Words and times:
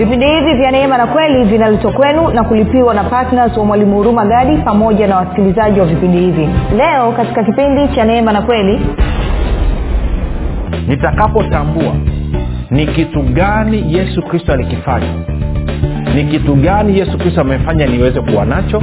vipindi 0.00 0.26
hivi 0.26 0.54
vya 0.54 0.70
neema 0.70 0.98
na 0.98 1.06
kweli 1.06 1.44
vinaletwa 1.44 1.92
kwenu 1.92 2.28
na 2.30 2.44
kulipiwa 2.44 2.94
na 2.94 3.04
ptns 3.04 3.56
wa 3.56 3.64
mwalimu 3.64 3.96
huruma 3.96 4.24
gadi 4.26 4.56
pamoja 4.56 5.06
na 5.06 5.16
wasikilizaji 5.16 5.80
wa 5.80 5.86
vipindi 5.86 6.18
hivi. 6.18 6.48
Leo 6.76 7.12
katika 7.12 7.44
kipindi 7.44 7.88
cha 7.94 8.04
neema 8.04 8.32
na 8.32 8.42
kweli 8.42 8.80
nitakapotambua 10.88 11.92
ni 12.70 12.86
kitu 12.86 13.22
gani 13.22 13.94
yesu 13.96 14.22
kristo 14.22 14.52
alikifanya 14.52 15.06
ni 16.14 16.24
kitu 16.24 16.54
gani 16.54 16.98
yesu 16.98 17.18
kristo 17.18 17.40
amefanya 17.40 17.86
niweze 17.86 18.20
kuwa 18.20 18.44
nacho 18.44 18.82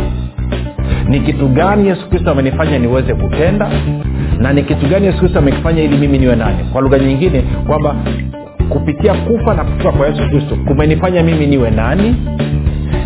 ni 1.10 1.20
kitu 1.20 1.48
gani 1.48 1.88
yesu 1.88 2.10
kristo 2.10 2.32
amenifanya 2.32 2.80
niweze 2.80 3.14
kutenda 3.14 3.70
na 4.38 4.54
ni 4.54 4.64
kitu 4.64 4.86
gani 4.88 5.06
yesu 5.06 5.20
kristo 5.20 5.40
amekifanya 5.40 5.84
ili 5.84 5.98
mimi 5.98 6.18
niwe 6.18 6.36
nani 6.36 6.64
kwa 6.74 6.82
lugha 6.82 7.00
nyingine 7.00 7.44
kwamba 7.68 7.96
kupitia 8.70 9.14
kufa 9.14 9.54
na 9.54 9.64
kufuka 9.64 9.92
kwa 9.92 10.08
yesu 10.08 10.30
kristo 10.30 10.56
kumenifanya 10.68 11.24
mimi 11.24 11.48
niwe 11.48 11.70
nani 11.72 12.16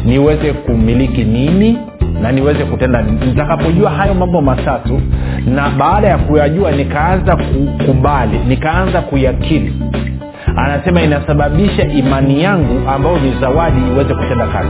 niweze 0.06 0.54
kumiliki 0.54 1.24
nini 1.24 1.78
na 2.22 2.32
niweze 2.32 2.64
kutenda 2.66 3.02
nitakapojua 3.02 3.90
hayo 3.92 4.14
mambo 4.14 4.42
matatu 4.42 5.02
na 5.46 5.70
baada 5.70 6.08
ya 6.08 6.18
kuyajua 6.18 6.72
nikaanza 6.72 7.36
kukubali 7.36 8.40
nikaanza 8.48 9.02
kuyakili 9.02 9.74
anasema 10.56 11.02
inasababisha 11.02 11.84
imani 11.88 12.44
yangu 12.44 12.90
ambayo 12.90 13.20
ni 13.20 13.34
zawadi 13.42 13.80
iweze 13.94 14.14
kutenda 14.14 14.48
kazi 14.48 14.70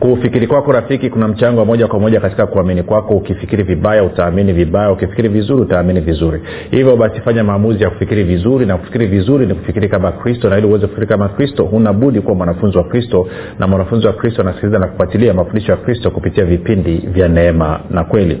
kufikiri 0.00 0.46
kwako 0.46 0.72
rafiki 0.72 1.10
kuna 1.10 1.28
mchango 1.28 1.60
wa 1.60 1.66
moja 1.66 1.86
kwa 1.86 1.98
moja 2.00 2.20
katika 2.20 2.46
kuamini 2.46 2.82
kwako. 2.82 3.14
Ukifikiri 3.14 3.62
vibaya 3.62 4.04
utaamini 4.04 4.52
vibaya. 4.52 4.90
Ukifikiri 4.92 5.28
vizuri 5.28 5.62
utaamini 5.62 6.00
vizuri. 6.00 6.40
Hivyo 6.70 6.96
basi 6.96 7.20
fanya 7.20 7.44
maamuzi 7.44 7.82
ya 7.82 7.90
kufikiri 7.90 8.24
vizuri 8.24 8.66
na 8.66 8.76
kufikiri 8.76 9.06
vizuri 9.06 9.46
ni 9.46 9.54
kufikiri 9.54 9.88
kama 9.88 10.12
kristo 10.12 10.50
na 10.50 10.58
ili 10.58 10.66
uweze 10.66 10.86
kufikiri 10.86 11.06
kama 11.06 11.28
kristo 11.28 11.64
hunabudi 11.64 12.20
kuwa 12.20 12.34
mwanafunzi 12.34 12.78
wa 12.78 12.84
kristo 12.84 13.28
na 13.58 13.66
mwanafunzi 13.66 14.06
wa 14.06 14.12
kristo 14.12 14.42
anasikiliza 14.42 14.78
na 14.78 14.86
kufuatilia 14.86 15.34
mafundisho 15.34 15.72
ya 15.72 15.78
kristo 15.78 16.10
kupitia 16.10 16.44
vipindi 16.44 16.96
vya 16.96 17.28
neema 17.28 17.80
na 17.90 18.04
kweli. 18.04 18.38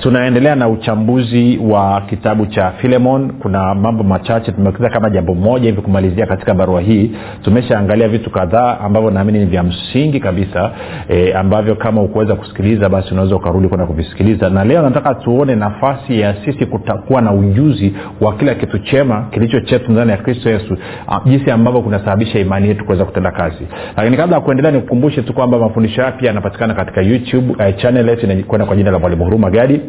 Tunaendelea 0.00 0.54
na 0.54 0.68
uchambuzi 0.68 1.58
wa 1.70 2.00
kitabu 2.00 2.46
cha 2.46 2.70
filemon. 2.70 3.32
Kuna 3.32 3.74
mambo 3.74 4.04
machache 4.04 4.52
tumekiza 4.52 4.88
kama 4.90 5.10
jambo 5.10 5.34
moja 5.34 5.64
hivi 5.70 5.82
kumalizia 5.82 6.26
katika 6.26 6.54
barua 6.54 6.80
hii. 6.80 7.10
Tumeshaangalia 7.42 8.08
vitu 8.08 8.30
kadhaa 8.30 8.78
ambavyo 8.80 9.10
naamini 9.10 9.38
ni 9.38 9.44
vya 9.46 9.62
msingi 9.62 10.20
kabisa 10.20 10.70
e, 11.08 11.32
ambavyo 11.32 11.74
kama 11.74 12.02
ukuweza 12.02 12.34
kusikiliza 12.34 12.88
basi 12.88 13.12
unaweza 13.12 13.36
ukarudi 13.36 13.68
kwenda 13.68 13.86
kuvisikiliza. 13.86 14.50
Na 14.50 14.64
leo 14.64 14.82
nataka 14.82 15.14
tuone 15.14 15.54
nafasi 15.54 16.20
ya 16.20 16.34
sisi 16.44 16.66
kutakuwa 16.66 17.22
na 17.22 17.32
ujuzi 17.32 17.94
wa 18.20 18.34
kila 18.36 18.54
kitu 18.54 18.78
chema 18.78 19.26
kilicho 19.30 19.60
chetu 19.60 19.92
ndani 19.92 20.10
ya 20.10 20.16
kristo 20.16 20.50
yesu 20.50 20.76
jinsi 21.24 21.50
ambavyo 21.50 21.80
kunasababisha 21.82 22.38
imani 22.38 22.68
yetu 22.68 22.84
kuweza 22.84 23.04
kutenda 23.04 23.30
kazi. 23.30 23.66
Lakini 23.96 24.16
kabla 24.16 24.36
ya 24.36 24.42
kuendelea 24.42 24.70
nikukumbushe 24.72 25.22
tu 25.22 25.32
kwamba 25.34 25.58
mafundisho 25.58 26.00
haya 26.02 26.12
pia 26.12 26.28
yanapatikana 26.28 26.74
katika 26.74 27.00
youtube 27.02 27.52
uh, 27.52 27.76
channel 27.76 28.08
yetu 28.08 28.26
inakwenda 28.26 28.66
kwa 28.66 28.76
jina 28.76 28.90
la 28.90 28.98
mwalimu 28.98 29.24
huruma 29.24 29.50
gadi 29.50 29.80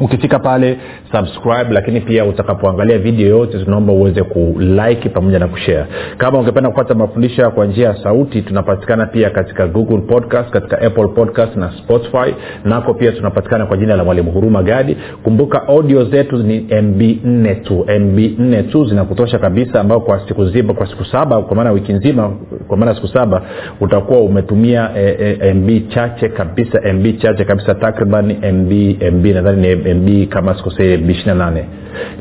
ukifika 0.00 0.38
pale 0.38 0.78
subscribe 1.12 1.66
lakini 1.74 2.00
pia 2.00 2.24
utakapoangalia 2.24 2.98
video 2.98 3.28
yote 3.28 3.58
tunaomba 3.64 3.92
uweze 3.92 4.22
kulike 4.22 5.08
pamoja 5.08 5.38
na 5.38 5.48
kushare. 5.48 5.86
Kama 6.18 6.38
ungependa 6.38 6.70
kupata 6.70 6.94
mafundisho 6.94 7.50
kwa 7.50 7.66
njia 7.66 7.88
ya 7.88 8.02
sauti 8.02 8.42
tunapatikana 8.42 9.06
pia 9.06 9.30
katika 9.30 9.66
google 9.66 9.98
podcast 9.98 10.50
katika 10.50 10.80
apple 10.82 11.08
podcast 11.08 11.56
na 11.56 11.72
spotify. 11.78 12.34
Nako 12.64 12.94
pia 12.94 13.12
tunapatikana 13.12 13.66
kwa 13.66 13.76
jina 13.76 13.96
la 13.96 14.04
mwalimu 14.04 14.30
huruma 14.32 14.62
gadi. 14.62 14.96
Kumbuka 15.22 15.68
audio 15.68 16.04
zetu 16.04 16.36
ni 16.36 16.60
mb 16.60 17.00
4 17.02 17.62
tu. 17.62 17.74
Mb 18.00 18.18
4 18.18 18.62
tu 18.70 18.84
zinakutosha 18.84 19.38
kabisa 19.38 19.80
ambao 19.80 20.00
kwa 20.00 20.28
siku 20.28 20.46
zima 20.46 20.74
kwa 20.74 20.86
siku 20.86 21.04
saba 21.04 21.42
kwa 21.42 21.56
maana 21.56 21.70
wiki 21.72 21.92
nzima 21.92 22.36
kwa 22.68 22.76
maana 22.76 22.94
siku 22.94 23.08
saba 23.08 23.42
utakuwa 23.80 24.20
umetumia 24.20 24.90
e, 24.96 25.36
e, 25.42 25.54
mb 25.54 25.88
chache 25.88 26.28
kabisa 26.28 26.80
mb 26.94 27.18
chache 27.18 27.44
kabisa 27.44 27.74
takriban 27.74 28.26
mb 28.52 28.72
mb 29.12 29.26
nadhani 29.26 29.74
ni 29.74 29.83
mb 29.86 30.28
kama 30.28 30.54
sikosei 30.56 30.96
mb 30.96 31.10
ishiri 31.10 31.34
nane 31.34 31.64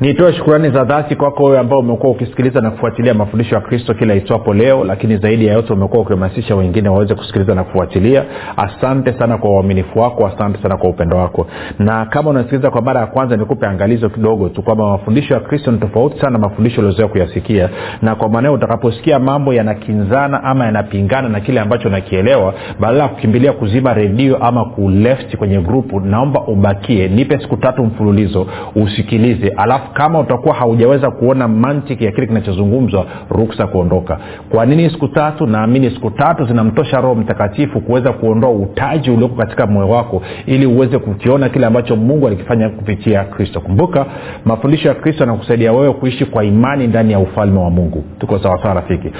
nitoe 0.00 0.32
shukurani 0.32 0.70
za 0.70 0.84
dhati 0.84 1.16
kwako 1.16 1.44
wewe 1.44 1.58
ambao 1.58 1.78
umekuwa 1.78 2.12
ukisikiliza 2.12 2.60
na 2.60 2.70
kufuatilia 2.70 3.14
mafundisho 3.14 3.54
ya 3.54 3.60
kristo 3.60 3.94
kila 3.94 4.14
itwapo 4.14 4.54
leo 4.54 4.84
lakini 4.84 5.16
zaidi 5.16 5.46
ya 5.46 5.52
yote 5.54 5.72
umekuwa 5.72 6.02
ukihamasisha 6.02 6.56
wengine 6.56 6.88
waweze 6.88 7.14
kusikiliza 7.14 7.54
na 7.54 7.64
kufuatilia. 7.64 8.24
Asante 8.56 9.12
sana 9.18 9.38
kwa 9.38 9.50
uaminifu 9.50 9.98
wako 9.98 10.26
asante 10.26 10.62
sana 10.62 10.76
kwa 10.76 10.90
upendo 10.90 11.16
wako. 11.16 11.46
Na 11.78 12.06
kama 12.06 12.30
unasikiliza 12.30 12.70
kwa 12.70 12.82
mara 12.82 13.00
ya 13.00 13.06
kwanza 13.06 13.36
nikupe 13.36 13.66
angalizo 13.66 14.08
kidogo 14.08 14.48
tu 14.48 14.62
kwamba 14.62 14.86
mafundisho 14.90 15.34
ya 15.34 15.40
kristo 15.40 15.70
ni 15.72 15.78
tofauti 15.78 16.20
sana 16.20 16.38
mafundisho 16.38 16.80
uliozoea 16.80 17.08
kuyasikia. 17.08 17.68
Na 18.02 18.14
kwa 18.14 18.28
maanao 18.28 18.54
utakaposikia 18.54 19.18
mambo 19.18 19.54
yanakinzana 19.54 20.44
ama 20.44 20.64
yanapingana 20.64 21.28
na 21.28 21.40
kile 21.40 21.60
ambacho 21.60 21.88
nakielewa 21.88 22.54
badala 22.80 23.02
ya 23.02 23.08
kukimbilia 23.08 23.52
kuzima 23.52 23.94
redio 23.94 24.36
ama 24.36 24.64
kuleft 24.64 25.36
kwenye 25.36 25.60
grupu 25.60 26.00
naomba 26.00 26.40
ubakie 26.46 27.08
nipe 27.08 27.38
siku 27.38 27.56
tatu 27.56 27.84
mfululizo 27.84 28.46
usikilize. 28.74 29.48
Alafu 29.56 29.87
kama 29.88 30.18
utakuwa 30.20 30.54
haujaweza 30.54 31.10
kuona 31.10 31.48
mantiki 31.48 32.04
ya 32.04 32.12
kile 32.12 32.26
kinachozungumzwa 32.26 33.06
ruksa 33.30 33.66
kuondoka. 33.66 34.18
Kwa 34.50 34.66
nini 34.66 34.90
siku 34.90 35.08
tatu? 35.08 35.46
Naamini 35.46 35.90
siku 35.90 36.10
tatu 36.10 36.44
zinamtosha 36.44 37.00
roho 37.00 37.14
mtakatifu 37.14 37.80
kuweza 37.80 38.12
kuondoa 38.12 38.50
utaji 38.50 39.10
ulioko 39.10 39.34
katika 39.34 39.66
moyo 39.66 39.88
wako 39.88 40.22
ili 40.46 40.66
uweze 40.66 40.98
kukiona 40.98 41.48
kile 41.48 41.66
ambacho 41.66 41.96
mungu 41.96 42.26
alikifanya 42.26 42.68
kupitia 42.68 43.24
kristo. 43.24 43.60
Kumbuka 43.60 44.06
mafundisho 44.44 44.88
ya 44.88 44.94
kristo 44.94 45.22
yanakusaidia 45.24 45.72
wewe 45.72 45.92
kuishi 45.92 46.24
kwa 46.24 46.44
imani 46.44 46.86
ndani 46.86 47.12
ya 47.12 47.18
ufalme 47.18 47.60
wa 47.60 47.70
mungu. 47.70 48.04
Tuko 48.18 48.38
sawasawa 48.38 48.74
rafiki? 48.74 49.10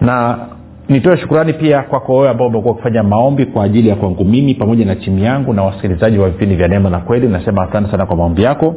Na 0.00 0.38
nitoe 0.88 1.16
shukurani 1.16 1.52
pia 1.52 1.82
kwako 1.82 2.14
wewe 2.16 2.28
ambao 2.28 2.46
umekuwa 2.46 2.74
ukifanya 2.74 3.02
maombi 3.02 3.46
kwa 3.46 3.64
ajili 3.64 3.88
ya 3.88 3.96
kwangu 3.96 4.24
mimi 4.24 4.54
pamoja 4.54 4.84
na 4.84 4.94
timu 4.96 5.18
yangu 5.18 5.52
na 5.52 5.62
wasikilizaji 5.62 6.18
wa 6.18 6.30
vipindi 6.30 6.54
vya 6.54 6.68
neema 6.68 6.90
na 6.90 6.98
kweli. 6.98 7.28
Nasema 7.28 7.62
asante 7.62 7.90
sana 7.90 8.06
kwa 8.06 8.16
maombi 8.16 8.42
yako 8.42 8.74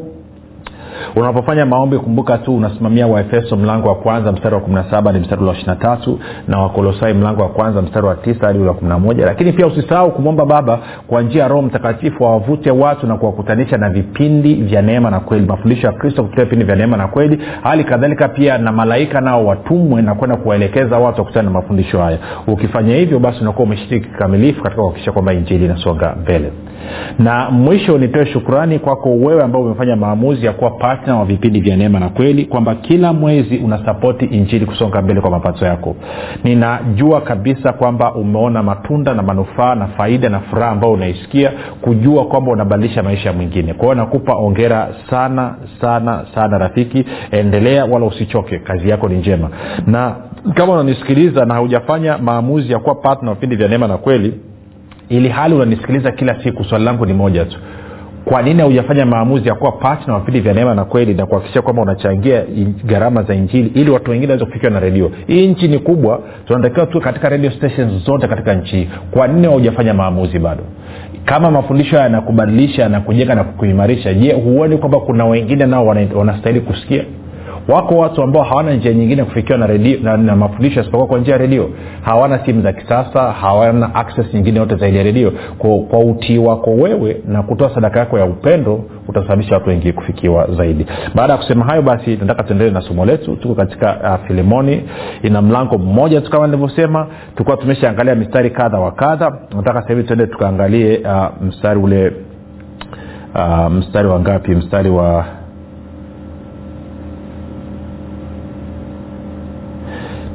unapofanya 1.16 1.66
maombi 1.66 1.98
kumbuka 1.98 2.38
tu 2.38 2.56
unasimamia 2.56 3.08
waefeso 3.08 3.56
mlango 3.58 3.88
wa 3.88 3.96
kwanza 3.96 4.32
mstari 4.32 4.56
wa 4.56 4.62
17 4.62 5.14
ni 5.14 5.20
mstari 5.20 5.44
wa 5.44 5.54
23 5.54 6.16
na 6.48 6.60
wakolosai 6.60 7.14
mlango 7.14 7.42
wa 7.42 7.50
kwanza 7.50 7.82
mstari 7.82 8.06
wa 8.08 8.14
9 8.16 8.46
hadi 8.46 8.60
wa 8.60 8.74
11 8.74 9.26
lakini 9.26 9.54
pia 9.54 9.68
usisahau 9.68 10.12
kumwomba 10.12 10.46
baba 10.46 10.80
kwa 11.08 11.22
njia 11.22 11.42
ya 11.42 11.48
roho 11.48 11.62
mtakatifu 11.62 12.26
awavute 12.26 12.72
watu 12.72 13.08
na 13.08 13.18
kuwakutanisha 13.18 13.78
na 13.78 13.90
vipindi 13.90 14.54
vya 14.56 14.82
neema 14.82 15.10
na 15.12 15.20
kweli. 15.20 15.46
Mafundisho 15.46 15.88
ya 15.88 15.94
kristo 15.94 16.24
kupitia 16.24 16.44
vipindi 16.44 16.66
vya 16.66 16.76
neema 16.76 16.98
na 16.98 17.08
kweli. 17.08 17.40
Hali 17.64 17.84
kadhalika 17.84 18.28
pia 18.28 18.58
na 18.58 18.72
malaika 18.72 19.22
nao 19.22 19.46
watumwe 19.46 20.02
na 20.02 20.16
kwenda 20.16 20.38
kuwaelekeza 20.38 20.98
watu 21.00 21.20
wakutana 21.22 21.44
na 21.44 21.52
mafundisho 21.52 22.00
haya. 22.02 22.18
Ukifanya 22.48 22.96
hivyo 22.96 23.20
basi 23.20 23.42
unakuwa 23.42 23.64
umeshiriki 23.64 24.08
kikamilifu 24.10 24.64
katika 24.64 24.82
kuhakikisha 24.82 25.12
kwamba 25.12 25.34
injili 25.34 25.66
inasonga 25.66 26.16
mbele. 26.22 26.52
Na 27.20 27.50
mwisho 27.52 27.98
nitoe 27.98 28.26
shukurani 28.26 28.80
kwako 28.80 29.10
wewe 29.10 29.44
ambao 29.44 29.62
umefanya 29.62 29.96
maamuzi 29.96 30.46
ya 30.46 30.52
kuwa 30.54 30.72
patna 31.00 31.16
wa 31.16 31.26
vipindi 31.26 31.62
vya 31.62 31.78
neema 31.78 32.00
na 32.00 32.10
kweli 32.10 32.46
kwamba 32.46 32.76
kila 32.76 33.14
mwezi 33.14 33.58
unasapoti 33.58 34.26
injili 34.26 34.66
kusonga 34.66 35.02
mbele 35.02 35.22
kwa 35.22 35.32
mapato 35.32 35.66
yako. 35.66 35.96
Ninajua 36.44 37.22
kabisa 37.22 37.74
kwamba 37.74 38.14
umeona 38.16 38.64
matunda 38.64 39.14
na 39.14 39.24
manufaa 39.24 39.76
na 39.76 39.88
faida 39.88 40.30
na 40.30 40.40
furaha 40.40 40.72
ambayo 40.72 40.94
unaisikia 40.94 41.52
kujua 41.82 42.26
kwamba 42.26 42.52
unabadilisha 42.52 43.04
maisha 43.04 43.34
mwingine. 43.34 43.74
Kwa 43.74 43.84
hiyo 43.86 43.96
nakupa 43.96 44.36
ongera 44.36 44.88
sana 45.10 45.56
sana 45.82 46.26
sana 46.36 46.58
rafiki. 46.58 47.06
Endelea 47.32 47.86
wala 47.86 48.06
usichoke 48.06 48.60
kazi 48.60 48.90
yako 48.90 49.10
ni 49.10 49.18
njema. 49.18 49.50
Na 49.88 50.16
kama 50.54 50.74
unanisikiliza 50.74 51.46
na 51.46 51.54
haujafanya 51.54 52.18
maamuzi 52.18 52.72
ya 52.72 52.80
kuwa 52.80 52.96
patna 52.96 53.30
wa 53.30 53.36
vipindi 53.36 53.56
vya 53.56 53.68
neema 53.68 53.88
na 53.88 53.98
kweli 53.98 54.34
ili 55.10 55.30
hali 55.30 55.56
unanisikiliza 55.56 56.12
kila 56.12 56.44
siku 56.44 56.64
swali 56.64 56.86
langu 56.86 57.06
ni 57.06 57.14
moja 57.14 57.46
tu 57.46 57.58
kwa 58.26 58.42
nini 58.42 58.60
haujafanya 58.62 59.06
maamuzi 59.06 59.48
ya 59.50 59.56
kuwa 59.56 59.72
patna 59.72 60.14
wa 60.14 60.20
vipindi 60.20 60.40
vya 60.40 60.54
neema 60.54 60.76
na 60.76 60.86
kweli 60.86 61.14
na 61.14 61.26
kuhakikisha 61.26 61.62
kwamba 61.62 61.82
unachangia 61.82 62.44
gharama 62.86 63.24
za 63.24 63.34
injili 63.34 63.72
ili 63.76 63.92
watu 63.92 64.12
wengine 64.12 64.32
waweze 64.32 64.46
kufikiwa 64.46 64.72
na 64.72 64.80
redio? 64.80 65.12
Hii 65.28 65.48
nchi 65.48 65.68
ni 65.68 65.80
kubwa 65.80 66.22
tunatakiwa 66.48 66.86
tu 66.86 67.02
katika 67.02 67.30
radio 67.30 67.52
stations 67.52 68.04
zote 68.06 68.28
katika 68.28 68.54
nchi 68.54 68.76
hii. 68.76 68.90
Kwa 69.12 69.28
nini 69.28 69.48
haujafanya 69.48 69.94
maamuzi 69.94 70.40
bado? 70.40 70.64
Kama 71.26 71.52
mafundisho 71.52 71.92
haya 71.92 72.04
yanakubadilisha 72.04 72.82
yanakujenga 72.82 73.36
na 73.36 73.44
kukuimarisha 73.44 74.14
je 74.14 74.34
huoni 74.34 74.78
kwamba 74.78 75.00
kuna 75.00 75.26
wengine 75.26 75.66
nao 75.66 75.86
wanastahili 76.16 76.62
kusikia 76.62 77.04
wako 77.70 77.98
watu 77.98 78.24
ambao 78.24 78.44
hawana 78.44 78.74
njia 78.74 78.94
nyingine 78.94 79.24
kufikiwa 79.24 79.58
na, 79.58 79.68
redio, 79.68 80.00
na, 80.04 80.18
na 80.18 80.36
mafundisho 80.36 80.80
yasipokuwa 80.80 81.08
kwa 81.08 81.20
njia 81.20 81.34
ya 81.34 81.38
redio. 81.40 81.70
Hawana 82.02 82.46
simu 82.46 82.62
za 82.62 82.74
kisasa 82.74 83.32
hawana 83.32 83.96
access 83.96 84.34
nyingine 84.34 84.60
yote 84.60 84.76
zaidi 84.76 84.98
ya 84.98 85.04
redio. 85.04 85.32
Kwa, 85.58 85.80
kwa 85.80 86.00
utii 86.00 86.38
wako 86.38 86.72
wewe 86.72 87.18
na 87.28 87.44
kutoa 87.44 87.76
sadaka 87.76 88.00
yako 88.00 88.20
ya 88.20 88.26
upendo 88.26 88.84
utasababisha 89.08 89.54
watu 89.54 89.70
wengi 89.70 89.94
kufikiwa 89.94 90.48
zaidi. 90.58 90.86
Baada 91.16 91.34
ya 91.34 91.38
kusema 91.40 91.66
hayo 91.66 91.82
basi 91.82 92.16
nataka 92.18 92.44
tuendelee 92.44 92.72
na 92.72 92.82
somo 92.82 93.06
letu. 93.06 93.36
Tuko 93.36 93.56
katika 93.56 93.98
uh, 94.22 94.28
filemoni. 94.28 94.82
Ina 95.24 95.42
mlango 95.42 95.78
mmoja 95.78 96.22
tu 96.22 96.32
kama 96.32 96.48
nilivyosema. 96.48 97.08
Tulikuwa 97.36 97.58
tumeshaangalia 97.58 98.16
mistari 98.16 98.50
kadha 98.50 98.80
wa 98.80 98.92
kadha. 98.92 99.38
Nataka 99.56 99.82
sahivi 99.82 100.04
tuende 100.04 100.28
tukaangalie 100.28 100.98
uh, 100.98 101.44
mstari 101.48 101.80
ule 101.80 102.12
uh, 103.36 103.72
mstari 103.72 104.08
wa 104.08 104.20
ngapi? 104.20 104.52
Mstari 104.56 104.90
wa 104.90 105.26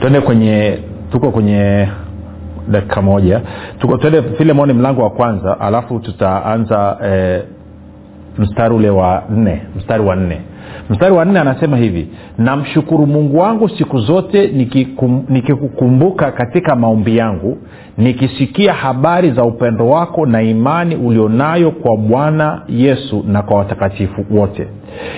twende 0.04 0.20
kwenye 0.20 0.78
tuko 1.12 1.30
kwenye 1.30 1.88
dakika 2.68 3.02
moja. 3.02 3.40
Tuko 3.78 3.96
twende 3.98 4.22
filemoni 4.22 4.72
mlango 4.72 5.02
wa 5.02 5.10
kwanza 5.10 5.60
alafu 5.60 5.98
tutaanza 5.98 6.96
eh, 7.04 7.42
mstari 8.38 8.74
ule 8.74 8.90
wa 8.90 9.22
nne 9.30 9.62
mstari 9.76 10.02
wa 10.04 10.16
nne 10.16 10.40
mstari 10.90 11.14
wa 11.14 11.24
nne 11.24 11.38
anasema 11.40 11.76
hivi 11.76 12.08
namshukuru 12.38 13.06
mungu 13.06 13.38
wangu 13.38 13.68
siku 13.68 13.98
zote 13.98 14.46
nikikukumbuka 15.28 16.26
niki 16.26 16.36
katika 16.38 16.76
maombi 16.76 17.16
yangu 17.16 17.58
nikisikia 17.98 18.72
habari 18.72 19.30
za 19.30 19.44
upendo 19.44 19.88
wako 19.88 20.26
na 20.26 20.42
imani 20.42 20.96
ulionayo 20.96 21.70
kwa 21.70 21.96
bwana 21.96 22.62
yesu 22.68 23.24
na 23.28 23.42
kwa 23.42 23.58
watakatifu 23.58 24.24
wote. 24.30 24.68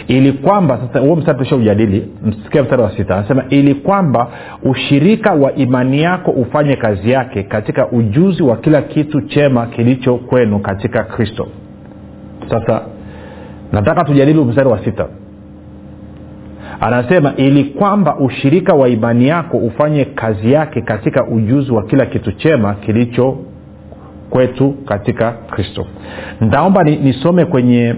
Ili 0.08 0.32
kwamba 0.32 0.78
sasa 0.78 1.00
huo 1.00 1.16
mstari 1.16 1.38
tusha 1.38 1.56
ujadili 1.56 2.08
msikia 2.24 2.62
mstari 2.62 2.82
wa 2.82 2.96
sita 2.96 3.16
anasema 3.16 3.44
ili 3.50 3.74
kwamba 3.74 4.28
ushirika 4.62 5.32
wa 5.32 5.54
imani 5.54 6.02
yako 6.02 6.30
ufanye 6.30 6.76
kazi 6.76 7.10
yake 7.10 7.42
katika 7.42 7.88
ujuzi 7.88 8.42
wa 8.42 8.56
kila 8.56 8.82
kitu 8.82 9.20
chema 9.20 9.66
kilicho 9.66 10.16
kwenu 10.16 10.58
katika 10.58 11.04
kristo. 11.04 11.48
Sasa 12.50 12.80
nataka 13.72 14.04
tujadili 14.04 14.44
mstari 14.44 14.68
wa 14.68 14.84
sita 14.84 15.06
anasema 16.80 17.32
ili 17.36 17.64
kwamba 17.64 18.16
ushirika 18.16 18.74
wa 18.74 18.88
imani 18.88 19.28
yako 19.28 19.56
ufanye 19.56 20.04
kazi 20.04 20.52
yake 20.52 20.80
katika 20.80 21.26
ujuzi 21.26 21.72
wa 21.72 21.82
kila 21.82 22.06
kitu 22.06 22.32
chema 22.32 22.74
kilicho 22.74 23.38
kwetu 24.30 24.70
katika 24.72 25.32
kristo. 25.32 25.86
Ntaomba 26.40 26.82
nisome 26.84 27.42
ni 27.42 27.48
kwenye, 27.50 27.94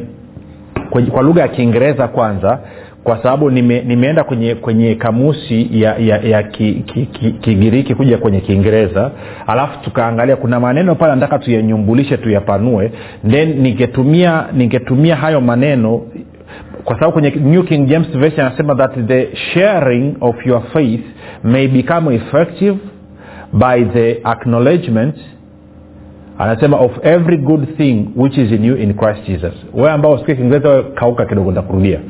kwenye 0.90 1.10
kwa 1.10 1.22
lugha 1.22 1.42
ya 1.42 1.48
kiingereza 1.48 2.08
kwanza 2.08 2.58
kwa 3.04 3.22
sababu 3.22 3.50
nime, 3.50 3.80
nimeenda 3.80 4.25
kwenye 4.25 4.54
kwenye 4.54 4.94
kamusi 4.94 5.69
ya, 5.72 5.96
ya, 5.98 6.19
ya 6.19 6.42
kigiriki 6.42 7.06
ki, 7.12 7.32
ki, 7.32 7.82
ki, 7.82 7.94
kuja 7.94 8.19
kwenye 8.19 8.40
kiingereza. 8.40 9.10
Alafu 9.46 9.78
tukaangalia 9.84 10.36
kuna 10.36 10.60
maneno 10.60 10.94
pale 10.94 11.14
nataka 11.14 11.38
tuyanyumbulishe 11.38 12.16
tuyapanue. 12.16 12.92
Then 13.30 13.60
ningetumia 13.62 14.44
ningetumia 14.52 15.16
hayo 15.16 15.40
maneno 15.40 16.00
kwa 16.88 16.94
sababu 16.96 17.12
kwenye 17.12 17.31
new 17.31 17.62
king 17.62 17.87
james 17.87 18.08
version 18.19 18.46
anasema 18.46 18.75
that 18.75 19.06
the 19.06 19.37
sharing 19.37 20.14
of 20.20 20.46
your 20.46 20.62
faith 20.73 21.05
may 21.44 21.69
become 21.69 22.14
effective 22.14 22.76
by 23.52 23.85
the 23.85 24.20
acknowledgement 24.25 25.17
anasema 26.38 26.76
of 26.76 26.90
every 27.02 27.37
good 27.37 27.76
thing 27.76 28.08
which 28.17 28.38
is 28.38 28.52
in 28.52 28.64
you 28.64 28.76
in 28.76 28.94
christ 28.94 29.26
jesus. 29.26 29.52
Wewe 29.75 29.90
ambao 29.90 30.12
usikie 30.12 30.35
kiingereza 30.35 30.82
kauka 30.82 31.25
kidogo 31.26 31.52
ntakurudia 31.52 32.00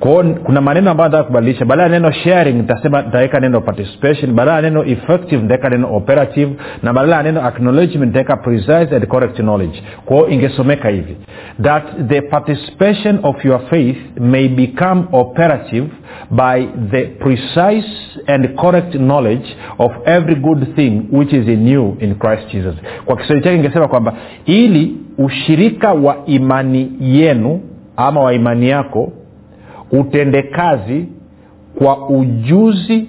kwao 0.00 0.24
kuna 0.44 0.60
maneno 0.60 0.90
ambayo 0.90 1.10
nataka 1.10 1.24
kubadilisha. 1.26 1.64
Baada 1.64 1.82
ya 1.82 1.88
neno 1.88 2.10
sharing 2.12 2.52
nitasema 2.54 3.02
nitaweka 3.02 3.40
neno 3.40 3.60
participation. 3.60 4.32
Badala 4.32 4.56
ya 4.56 4.62
neno 4.62 4.84
effective 4.84 5.42
nitaweka 5.42 5.68
neno 5.70 5.96
operative. 5.96 6.52
Na 6.82 6.92
badala 6.92 7.16
ya 7.16 7.22
neno 7.22 7.46
acknowledgement 7.46 8.06
nitaweka 8.06 8.36
precise 8.36 8.96
and 8.96 9.06
correct 9.06 9.36
knowledge. 9.36 9.82
Kwao 10.04 10.28
ingesomeka 10.28 10.88
hivi. 10.88 11.16
That 11.62 11.84
the 12.08 12.20
participation 12.20 13.18
of 13.22 13.44
your 13.44 13.60
faith 13.70 13.96
may 14.20 14.48
become 14.48 15.02
operative 15.12 15.86
by 16.30 16.66
the 16.90 17.02
precise 17.04 18.20
and 18.26 18.54
correct 18.56 18.92
knowledge 18.96 19.56
of 19.78 19.92
every 20.06 20.34
good 20.34 20.74
thing 20.76 21.02
which 21.12 21.32
is 21.32 21.48
in 21.48 21.68
you 21.68 21.96
in 22.00 22.14
christ 22.14 22.48
jesus. 22.52 22.74
Kwa 23.04 23.16
kiswahili 23.16 23.44
chake 23.44 23.56
ingesema 23.56 23.88
kwamba 23.88 24.14
ili 24.46 24.96
ushirika 25.18 25.92
wa 25.92 26.16
imani 26.26 26.92
yenu 27.00 27.60
ama 27.96 28.20
wa 28.20 28.34
imani 28.34 28.68
yako 28.68 29.12
utendekazi 29.92 31.06
kwa 31.78 32.08
ujuzi 32.08 33.08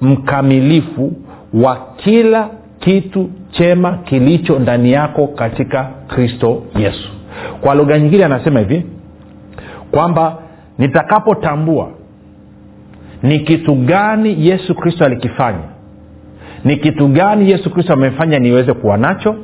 mkamilifu 0.00 1.12
wa 1.54 1.86
kila 1.96 2.48
kitu 2.78 3.30
chema 3.50 3.92
kilicho 4.04 4.58
ndani 4.58 4.92
yako 4.92 5.26
katika 5.26 5.90
kristo 6.08 6.62
yesu. 6.78 7.08
Kwa 7.60 7.74
lugha 7.74 7.98
nyingine 7.98 8.24
anasema 8.24 8.60
hivi 8.60 8.86
kwamba 9.90 10.38
nitakapotambua 10.78 11.90
ni 13.22 13.38
kitu 13.40 13.74
gani 13.74 14.46
yesu 14.48 14.74
kristo 14.74 15.04
alikifanya 15.04 15.64
ni 16.64 16.76
kitu 16.76 17.08
gani 17.08 17.50
yesu 17.50 17.70
kristo 17.70 17.92
amefanya 17.92 18.38
niweze 18.38 18.72
kuwa 18.72 18.96
nacho 18.96 19.36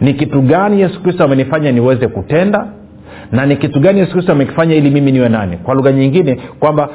ni 0.00 0.14
kitu 0.14 0.42
gani 0.42 0.80
yesu 0.80 1.02
kristo 1.02 1.24
amenifanya 1.24 1.72
niweze 1.72 2.08
kutenda 2.08 2.66
na 3.32 3.46
ni 3.46 3.56
kitu 3.56 3.80
gani 3.80 3.98
yesu 4.00 4.12
kristo 4.12 4.32
amekifanya 4.32 4.74
ili 4.74 4.90
mimi 4.90 5.12
niwe 5.12 5.28
nani? 5.28 5.56
Kwa 5.56 5.74
lugha 5.74 5.92
nyingine 5.92 6.34
kwamba 6.60 6.88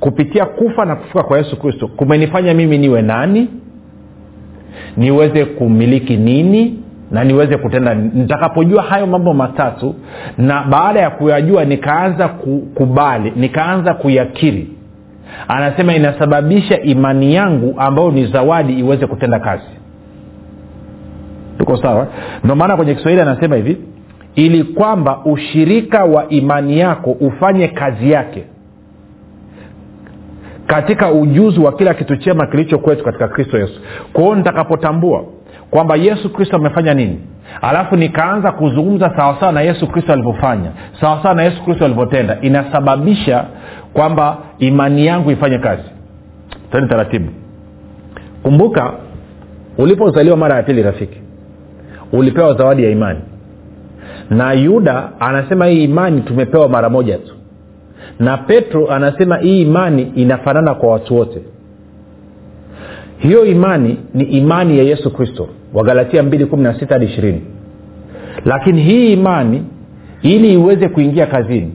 kupitia 0.00 0.44
kufa 0.46 0.84
na 0.84 0.96
kufuka 0.96 1.22
kwa 1.24 1.38
yesu 1.38 1.56
kristo 1.60 1.88
kumenifanya 1.88 2.54
mimi 2.54 2.78
niwe 2.78 3.02
nani? 3.02 3.48
Niweze 4.96 5.44
kumiliki 5.44 6.16
nini? 6.16 6.78
Na 7.10 7.24
niweze 7.24 7.56
kutenda 7.56 7.94
nitakapojua 7.94 8.82
hayo 8.82 9.06
mambo 9.06 9.34
matatu 9.34 9.94
na 10.38 10.62
baada 10.62 11.00
ya 11.00 11.10
kuyajua 11.10 11.64
nikaanza 11.64 12.28
kukubali 12.28 13.32
nikaanza 13.36 13.94
kuyakiri. 13.94 14.68
Anasema 15.48 15.94
inasababisha 15.94 16.80
imani 16.82 17.34
yangu 17.34 17.74
ambayo 17.78 18.10
ni 18.10 18.26
zawadi 18.26 18.72
iweze 18.78 19.06
kutenda 19.06 19.38
kazi. 19.38 19.64
Tuko 21.58 21.76
sawa? 21.76 22.06
Ndio 22.44 22.56
maana 22.56 22.76
kwenye 22.76 22.94
kiswahili 22.94 23.22
anasema 23.22 23.56
hivi 23.56 23.76
ili 24.36 24.64
kwamba 24.64 25.18
ushirika 25.24 26.04
wa 26.04 26.28
imani 26.28 26.78
yako 26.78 27.10
ufanye 27.10 27.68
kazi 27.68 28.10
yake. 28.10 28.44
Katika 30.66 31.10
ujuzi 31.12 31.60
wa 31.60 31.72
kila 31.72 31.94
kitu 31.94 32.16
chema 32.16 32.46
kilicho 32.46 32.78
kwetu 32.78 33.04
katika 33.04 33.28
kristo 33.28 33.58
yesu. 33.58 33.80
Kwaho 34.12 34.34
nitakapotambua 34.34 35.24
kwamba 35.70 35.96
yesu 35.96 36.32
kristo 36.32 36.56
amefanya 36.56 36.94
nini. 36.94 37.20
Alafu 37.62 37.96
nikaanza 37.96 38.52
kuzungumza 38.52 39.12
sawasawa 39.16 39.52
na 39.52 39.60
yesu 39.60 39.86
kristo 39.86 40.12
alivyofanya 40.12 40.70
sawasawa 41.00 41.34
na 41.34 41.42
yesu 41.42 41.64
kristo 41.64 41.84
alivyotenda 41.84 42.38
inasababisha 42.40 43.44
kwamba 43.92 44.38
imani 44.58 45.06
yangu 45.06 45.30
ifanye 45.30 45.58
kazi. 45.58 45.82
Tani 46.72 46.88
taratibu. 46.88 47.30
Kumbuka 48.42 48.92
ulipozaliwa 49.78 50.36
mara 50.36 50.56
ya 50.56 50.62
pili 50.62 50.82
rafiki 50.82 51.20
ulipewa 52.12 52.54
zawadi 52.54 52.84
ya 52.84 52.90
imani 52.90 53.20
na 54.30 54.52
yuda 54.52 55.08
anasema 55.20 55.66
hii 55.66 55.84
imani 55.84 56.20
tumepewa 56.20 56.68
mara 56.68 56.88
moja 56.90 57.18
tu. 57.18 57.34
Na 58.20 58.36
petro 58.36 58.90
anasema 58.90 59.36
hii 59.36 59.62
imani 59.62 60.02
inafanana 60.14 60.74
kwa 60.74 60.92
watu 60.92 61.16
wote. 61.16 61.42
Hiyo 63.18 63.44
imani 63.44 63.96
ni 64.14 64.24
imani 64.24 64.78
ya 64.78 64.84
yesu 64.84 65.10
kristo 65.10 65.48
wagalatia 65.74 66.22
216 66.22 66.88
hadi 66.92 67.06
20 67.06 67.34
lakini 68.44 68.82
hii 68.82 69.12
imani 69.12 69.62
ili 70.22 70.52
iweze 70.52 70.88
kuingia 70.88 71.26
kazini 71.26 71.72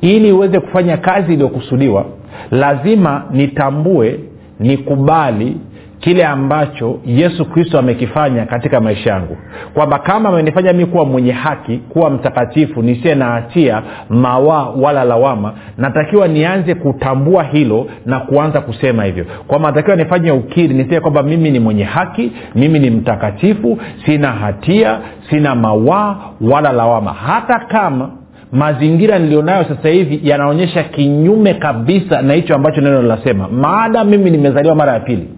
ili 0.00 0.28
iweze 0.28 0.60
kufanya 0.60 0.96
kazi 0.96 1.32
iliyokusudiwa 1.32 2.04
lazima 2.50 3.24
nitambue 3.32 4.20
nikubali 4.60 5.56
kile 6.00 6.26
ambacho 6.26 6.98
yesu 7.06 7.44
kristo 7.44 7.78
amekifanya 7.78 8.46
katika 8.46 8.80
maisha 8.80 9.10
yangu. 9.10 9.36
Kwamba 9.74 9.98
kama 9.98 10.28
amenifanya 10.28 10.72
mi 10.72 10.86
kuwa 10.86 11.04
mwenye 11.04 11.32
haki 11.32 11.76
kuwa 11.76 12.10
mtakatifu 12.10 12.82
nisiye 12.82 13.14
na 13.14 13.24
hatia 13.24 13.82
mawaa 14.08 14.64
wala 14.64 15.04
lawama 15.04 15.52
natakiwa 15.78 16.28
nianze 16.28 16.74
kutambua 16.74 17.42
hilo 17.42 17.86
na 18.06 18.20
kuanza 18.20 18.60
kusema 18.60 19.04
hivyo. 19.04 19.24
Kwamba 19.46 19.68
natakiwa 19.68 19.96
nifanye 19.96 20.30
ukiri 20.30 20.74
niseme 20.74 21.00
kwamba 21.00 21.22
mimi 21.22 21.50
ni 21.50 21.60
mwenye 21.60 21.84
haki 21.84 22.32
mimi 22.54 22.78
ni 22.78 22.90
mtakatifu 22.90 23.78
sina 24.06 24.32
hatia 24.32 24.98
sina 25.30 25.54
mawaa 25.54 26.16
wala 26.40 26.72
lawama. 26.72 27.12
Hata 27.12 27.58
kama 27.58 28.10
mazingira 28.52 29.18
nilionayo 29.18 29.64
sasa 29.64 29.88
hivi 29.88 30.20
yanaonyesha 30.22 30.82
kinyume 30.82 31.54
kabisa 31.54 32.22
na 32.22 32.34
hicho 32.34 32.54
ambacho 32.54 32.80
neno 32.80 33.02
linasema. 33.02 33.48
Maada 33.48 34.04
mimi 34.04 34.30
nimezaliwa 34.30 34.74
mara 34.74 34.92
ya 34.92 35.00
pili 35.00 35.28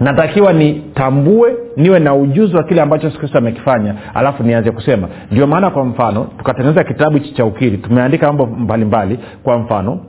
natakiwa 0.00 0.52
nitambue 0.52 1.54
niwe 1.76 1.98
na 1.98 2.14
ujuzi 2.14 2.56
wa 2.56 2.62
kile 2.62 2.80
ambacho 2.82 3.06
yesu 3.06 3.18
kristo 3.18 3.38
amekifanya 3.38 3.94
alafu 4.14 4.42
nianze 4.42 4.70
kusema. 4.70 5.08
Ndio 5.30 5.46
maana 5.46 5.70
kwa 5.70 5.84
mfano 5.84 6.26
tukatengeneza 6.38 6.84
kitabu 6.84 7.16
hichi 7.18 7.34
cha 7.34 7.44
ukiri 7.44 7.78
tumeandika 7.78 8.26
mambo 8.26 8.46
mbalimbali. 8.46 9.18
Kwa 9.42 9.58
mfano 9.58 10.00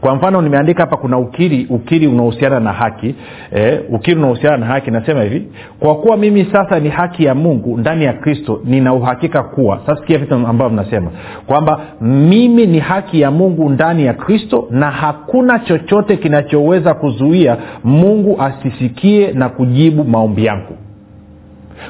kwa 0.00 0.14
mfano 0.16 0.42
nimeandika 0.42 0.80
hapa 0.82 0.96
kuna 0.96 1.18
ukiri 1.18 1.66
ukiri 1.70 2.06
unaohusiana 2.06 2.60
na 2.60 2.72
haki 2.72 3.14
eh, 3.52 3.80
ukiri 3.90 4.16
unaohusiana 4.16 4.56
na 4.56 4.66
haki 4.66 4.90
nasema 4.90 5.22
hivi 5.22 5.46
kwa 5.80 5.94
kuwa 5.94 6.16
mimi 6.16 6.48
sasa 6.52 6.80
ni 6.80 6.88
haki 6.88 7.24
ya 7.24 7.34
mungu 7.34 7.78
ndani 7.78 8.04
ya 8.04 8.12
kristo 8.12 8.60
nina 8.64 8.94
uhakika 8.94 9.42
kuwa 9.42 9.80
sasa 9.86 10.18
vitu 10.18 10.34
ambavyo 10.34 10.70
mnasema 10.70 11.10
kwamba 11.46 11.80
mimi 12.00 12.66
ni 12.66 12.78
haki 12.78 13.20
ya 13.20 13.30
mungu 13.30 13.70
ndani 13.70 14.04
ya 14.04 14.14
kristo 14.14 14.68
na 14.70 14.90
hakuna 14.90 15.58
chochote 15.58 16.16
kinachoweza 16.16 16.94
kuzuia 16.94 17.56
mungu 17.84 18.42
asisikie 18.42 19.32
na 19.32 19.48
kujibu 19.48 20.04
maombi 20.04 20.44
yangu. 20.44 20.76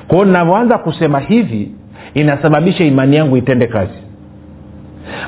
Kwao 0.08 0.24
navyoanza 0.24 0.78
kusema 0.78 1.20
hivi 1.20 1.70
inasababisha 2.14 2.84
imani 2.84 3.16
yangu 3.16 3.36
itende 3.36 3.66
kazi 3.66 4.09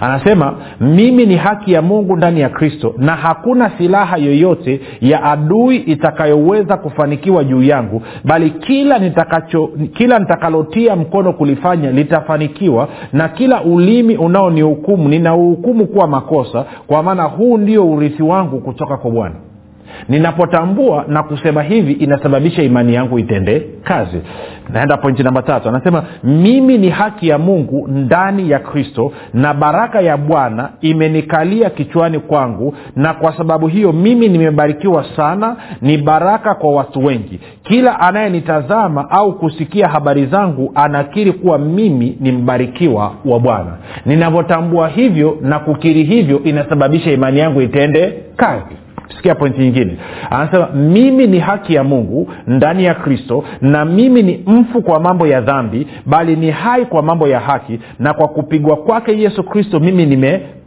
anasema 0.00 0.55
mimi 0.81 1.26
ni 1.26 1.37
haki 1.37 1.73
ya 1.73 1.83
mungu 1.83 2.17
ndani 2.17 2.41
ya 2.41 2.49
kristo 2.49 2.95
na 2.99 3.17
hakuna 3.17 3.71
silaha 3.79 4.17
yoyote 4.17 4.81
ya 5.00 5.23
adui 5.23 5.76
itakayoweza 5.76 6.76
kufanikiwa 6.76 7.45
juu 7.45 7.62
yangu 7.62 8.02
bali 8.25 8.50
kila 8.50 8.99
nitakacho 8.99 9.71
kila 9.93 10.19
nitakalotia 10.19 10.97
mkono 10.97 11.33
kulifanya 11.33 11.91
litafanikiwa 11.91 12.88
na 13.12 13.29
kila 13.29 13.62
ulimi 13.62 14.17
unaonihukumu 14.17 15.09
ninauhukumu 15.09 15.87
kuwa 15.87 16.07
makosa 16.07 16.64
kwa 16.87 17.02
maana 17.02 17.23
huu 17.23 17.59
ndio 17.59 17.91
urithi 17.91 18.23
wangu 18.23 18.61
kutoka 18.61 18.97
kwa 18.97 19.11
bwana 19.11 19.35
ninapotambua 20.08 21.04
na 21.08 21.22
kusema 21.22 21.62
hivi 21.62 21.92
inasababisha 21.92 22.62
imani 22.62 22.94
yangu 22.94 23.18
itende 23.18 23.66
kazi. 23.84 24.18
Naenda 24.72 24.96
pointi 24.96 25.22
namba 25.22 25.42
tatu. 25.42 25.68
Anasema 25.68 26.04
mimi 26.24 26.78
ni 26.78 26.88
haki 26.90 27.28
ya 27.28 27.38
mungu 27.38 27.88
ndani 27.88 28.50
ya 28.50 28.58
kristo 28.58 29.12
na 29.34 29.54
baraka 29.54 30.00
ya 30.00 30.16
bwana 30.16 30.68
imenikalia 30.80 31.70
kichwani 31.70 32.18
kwangu 32.18 32.74
na 32.96 33.14
kwa 33.14 33.36
sababu 33.36 33.66
hiyo 33.68 33.92
mimi 33.92 34.28
nimebarikiwa 34.28 35.04
sana 35.16 35.56
ni 35.82 35.98
baraka 35.98 36.54
kwa 36.54 36.74
watu 36.74 37.04
wengi. 37.04 37.40
Kila 37.62 38.00
anayenitazama 38.00 39.10
au 39.10 39.38
kusikia 39.38 39.88
habari 39.88 40.26
zangu 40.26 40.72
anakiri 40.74 41.32
kuwa 41.32 41.58
mimi 41.58 42.16
ni 42.20 42.32
mbarikiwa 42.32 43.12
wa 43.24 43.40
bwana. 43.40 43.72
Ninavyotambua 44.06 44.88
hivyo 44.88 45.38
na 45.42 45.58
kukiri 45.58 46.02
hivyo 46.04 46.42
inasababisha 46.44 47.12
imani 47.12 47.38
yangu 47.38 47.60
itende 47.62 48.14
kazi 48.36 48.76
sikia 49.16 49.35
pointi 49.35 49.61
nyingine. 49.61 49.97
Anasema 50.31 50.69
mimi 50.69 51.26
ni 51.26 51.38
haki 51.38 51.75
ya 51.75 51.85
mungu 51.85 52.28
ndani 52.47 52.85
ya 52.85 52.95
kristo 52.95 53.45
na 53.61 53.85
mimi 53.85 54.23
ni 54.23 54.42
mfu 54.47 54.83
kwa 54.83 55.00
mambo 55.00 55.26
ya 55.26 55.40
dhambi 55.40 55.87
bali 56.07 56.37
ni 56.37 56.50
hai 56.50 56.87
kwa 56.87 57.02
mambo 57.02 57.28
ya 57.28 57.40
haki 57.40 57.81
na 57.99 58.14
kwa 58.14 58.28
kupigwa 58.28 58.76
kwake 58.76 59.19
yesu 59.19 59.42
kristo 59.45 59.81
mimi 59.81 60.07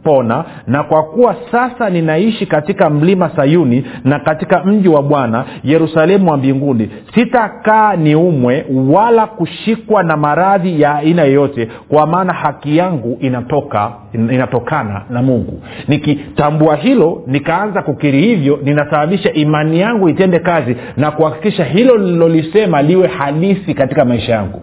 nimepona 0.06 0.44
na 0.66 0.82
kwa 0.82 1.02
kuwa 1.02 1.36
sasa 1.52 1.90
ninaishi 1.90 2.46
katika 2.46 2.90
mlima 2.90 3.30
sayuni 3.36 3.84
na 4.04 4.18
katika 4.18 4.64
mji 4.64 4.88
wa 4.88 5.02
bwana 5.02 5.44
yerusalemu 5.64 6.30
wa 6.30 6.36
mbinguni 6.36 6.90
sitakaa 7.14 7.96
niumwe 7.96 8.66
wala 8.90 9.26
kushikwa 9.26 10.02
na 10.02 10.16
maradhi 10.16 10.80
ya 10.80 10.94
aina 10.94 11.24
yoyote 11.24 11.68
kwa 11.88 12.06
maana 12.06 12.32
haki 12.32 12.76
yangu 12.76 13.18
inatoka 13.20 13.92
inatokana 14.12 15.02
na 15.10 15.22
mungu. 15.22 15.62
Nikitambua 15.88 16.76
hilo 16.76 17.22
nikaanza 17.26 17.82
kukiri 17.82 18.20
hivyo 18.22 18.58
ninasababisha 18.62 19.32
imani 19.32 19.80
yangu 19.80 20.08
itende 20.08 20.38
kazi 20.38 20.76
na 20.96 21.10
kuhakikisha 21.10 21.64
hilo 21.64 21.96
lilolisema 21.96 22.82
liwe 22.82 23.08
halisi 23.08 23.74
katika 23.74 24.04
maisha 24.04 24.32
yangu. 24.32 24.62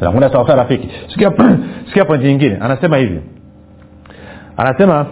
Sawasawa 0.00 0.56
rafiki. 0.56 0.88
Sikia, 1.12 1.32
sikia 1.88 2.04
pointi 2.04 2.26
nyingine. 2.26 2.56
Anasema 2.60 2.96
hivi 2.96 3.20
anasema 4.58 5.06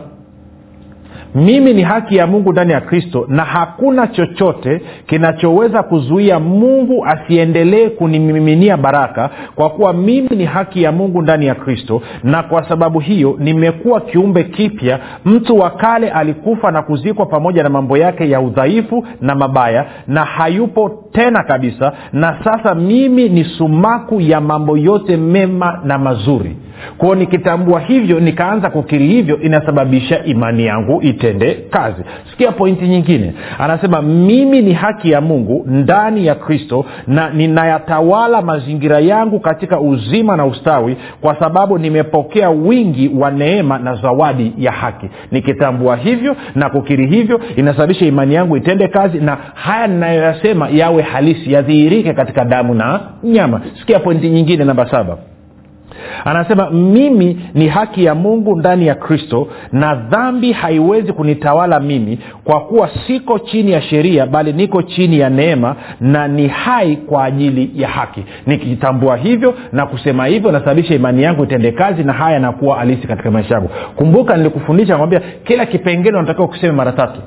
mimi 1.34 1.74
ni 1.74 1.82
haki 1.82 2.16
ya 2.16 2.26
mungu 2.26 2.52
ndani 2.52 2.72
ya 2.72 2.80
kristo 2.80 3.24
na 3.28 3.44
hakuna 3.44 4.06
chochote 4.06 4.82
kinachoweza 5.06 5.82
kuzuia 5.82 6.40
mungu 6.40 7.06
asiendelee 7.06 7.88
kunimiminia 7.88 8.76
baraka 8.76 9.30
kwa 9.54 9.70
kuwa 9.70 9.92
mimi 9.92 10.28
ni 10.36 10.44
haki 10.44 10.82
ya 10.82 10.92
mungu 10.92 11.22
ndani 11.22 11.46
ya 11.46 11.54
kristo 11.54 12.02
na 12.24 12.42
kwa 12.42 12.68
sababu 12.68 12.98
hiyo 13.00 13.36
nimekuwa 13.38 14.00
kiumbe 14.00 14.44
kipya. 14.44 14.98
Mtu 15.24 15.58
wa 15.58 15.70
kale 15.70 16.10
alikufa 16.10 16.70
na 16.70 16.82
kuzikwa 16.82 17.26
pamoja 17.26 17.62
na 17.62 17.68
mambo 17.68 17.96
yake 17.98 18.30
ya 18.30 18.40
udhaifu 18.40 19.06
na 19.20 19.34
mabaya 19.34 19.86
na 20.06 20.24
hayupo 20.24 21.04
tena 21.12 21.42
kabisa 21.42 21.92
na 22.12 22.38
sasa 22.44 22.74
mimi 22.74 23.28
ni 23.28 23.44
sumaku 23.44 24.20
ya 24.20 24.40
mambo 24.40 24.76
yote 24.78 25.16
mema 25.16 25.80
na 25.84 25.98
mazuri 25.98 26.56
kwao 26.98 27.14
nikitambua 27.14 27.80
hivyo 27.80 28.20
nikaanza 28.20 28.70
kukiri 28.70 29.06
hivyo 29.06 29.40
inasababisha 29.40 30.24
imani 30.24 30.66
yangu 30.66 31.02
itende 31.02 31.54
kazi. 31.70 32.02
Sikia 32.30 32.52
pointi 32.52 32.88
nyingine. 32.88 33.32
Anasema 33.58 34.02
mimi 34.02 34.62
ni 34.62 34.72
haki 34.72 35.10
ya 35.10 35.20
mungu 35.20 35.64
ndani 35.68 36.26
ya 36.26 36.34
kristo 36.34 36.84
na 37.06 37.30
ninayatawala 37.30 38.42
mazingira 38.42 39.00
yangu 39.00 39.40
katika 39.40 39.80
uzima 39.80 40.36
na 40.36 40.46
ustawi 40.46 40.96
kwa 41.20 41.38
sababu 41.40 41.78
nimepokea 41.78 42.50
wingi 42.50 43.10
wa 43.18 43.30
neema 43.30 43.78
na 43.78 43.94
zawadi 43.94 44.52
ya 44.58 44.72
haki. 44.72 45.06
Nikitambua 45.30 45.96
hivyo 45.96 46.36
na 46.54 46.70
kukiri 46.70 47.06
hivyo 47.06 47.40
inasababisha 47.56 48.06
imani 48.06 48.34
yangu 48.34 48.56
itende 48.56 48.88
kazi 48.88 49.18
na 49.20 49.36
haya 49.54 49.86
ninayoyasema 49.86 50.68
yawe 50.68 51.02
halisi 51.02 51.52
yadhihirike 51.52 52.12
katika 52.14 52.44
damu 52.44 52.74
na 52.74 53.00
nyama. 53.22 53.60
Sikia 53.80 53.98
pointi 53.98 54.28
nyingine 54.30 54.64
namba 54.64 54.90
saba 54.90 55.18
anasema 56.24 56.70
mimi 56.70 57.40
ni 57.54 57.68
haki 57.68 58.04
ya 58.04 58.14
mungu 58.14 58.56
ndani 58.56 58.86
ya 58.86 58.94
kristo 58.94 59.48
na 59.72 59.94
dhambi 59.94 60.52
haiwezi 60.52 61.12
kunitawala 61.12 61.80
mimi 61.80 62.18
kwa 62.44 62.60
kuwa 62.60 62.90
siko 63.06 63.38
chini 63.38 63.72
ya 63.72 63.82
sheria 63.82 64.26
bali 64.26 64.52
niko 64.52 64.82
chini 64.82 65.18
ya 65.18 65.30
neema 65.30 65.76
na 66.00 66.28
ni 66.28 66.48
hai 66.48 66.96
kwa 66.96 67.24
ajili 67.24 67.70
ya 67.74 67.88
haki. 67.88 68.24
Nikitambua 68.46 69.16
hivyo 69.16 69.54
na 69.72 69.86
kusema 69.86 70.26
hivyo 70.26 70.52
nasababisha 70.52 70.94
imani 70.94 71.22
yangu 71.22 71.44
itende 71.44 71.72
kazi 71.72 72.04
na 72.04 72.12
haya 72.12 72.34
yanakuwa 72.34 72.76
halisi 72.78 73.06
katika 73.06 73.30
maisha 73.30 73.54
yangu. 73.54 73.70
Kumbuka 73.96 74.36
nilikufundisha 74.36 74.96
kwambia 74.96 75.20
kila 75.44 75.66
kipengele 75.66 76.18
unatakiwa 76.18 76.48
kuseme 76.48 76.72
mara 76.72 76.92
tatu 76.92 77.20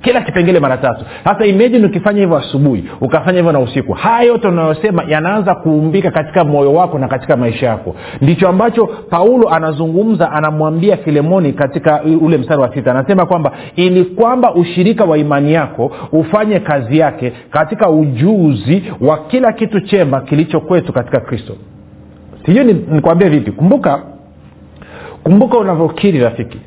kila 0.00 0.20
kipengele 0.20 0.60
mara 0.60 0.76
tatu. 0.76 1.04
Sasa 1.24 1.46
imejini 1.46 1.86
ukifanya 1.86 2.20
hivyo 2.20 2.36
asubuhi 2.36 2.84
ukafanya 3.00 3.36
hivyo 3.38 3.52
na 3.52 3.58
usiku. 3.60 3.92
Haya 3.92 4.22
yote 4.28 4.48
unayosema 4.48 5.04
yanaanza 5.08 5.54
kuumbika 5.54 6.10
katika 6.10 6.44
moyo 6.44 6.72
wako 6.74 6.98
na 6.98 7.08
katika 7.08 7.36
maisha 7.36 7.66
yako. 7.66 7.94
Ndicho 8.20 8.48
ambacho 8.48 8.86
paulo 8.86 9.48
anazungumza 9.48 10.32
anamwambia 10.32 10.96
filemoni 10.96 11.52
katika 11.52 12.02
ule 12.20 12.38
mstari 12.38 12.60
wa 12.62 12.74
sita. 12.74 12.90
Anasema 12.90 13.26
kwamba 13.26 13.52
ili 13.76 14.04
kwamba 14.04 14.54
ushirika 14.54 15.04
wa 15.04 15.18
imani 15.18 15.52
yako 15.52 15.92
ufanye 16.12 16.60
kazi 16.60 16.98
yake 16.98 17.32
katika 17.50 17.90
ujuzi 17.90 18.82
wa 19.00 19.18
kila 19.18 19.52
kitu 19.52 19.80
chema 19.80 20.20
kilicho 20.20 20.60
kwetu 20.60 20.92
katika 20.92 21.20
kristo. 21.20 21.52
Sijui 22.46 22.64
nikwambie 22.64 23.28
vipi. 23.28 23.52
Kumbuka 23.52 24.02
kumbuka 25.22 25.58
unavyokiri 25.58 26.18
rafiki. 26.18 26.58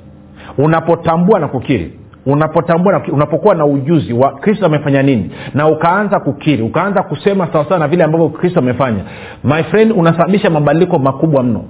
Unapotambua 0.58 1.40
na 1.40 1.48
kukiri 1.48 1.92
unapotambua 2.26 3.02
unapokuwa 3.12 3.56
na 3.56 3.66
ujuzi 3.66 4.14
wa 4.14 4.32
kristo 4.32 4.66
amefanya 4.66 5.04
nini 5.04 5.32
na 5.54 5.68
ukaanza 5.68 6.20
kukiri 6.20 6.64
ukaanza 6.64 7.04
kusema 7.04 7.48
sawasawa 7.54 7.80
na 7.80 7.88
vile 7.88 8.04
ambavyo 8.04 8.30
kristo 8.30 8.60
amefanya 8.60 9.04
my 9.44 9.64
friend 9.64 9.92
unasababisha 9.92 10.50
mabadiliko 10.50 11.00
makubwa 11.00 11.44
mno. 11.44 11.64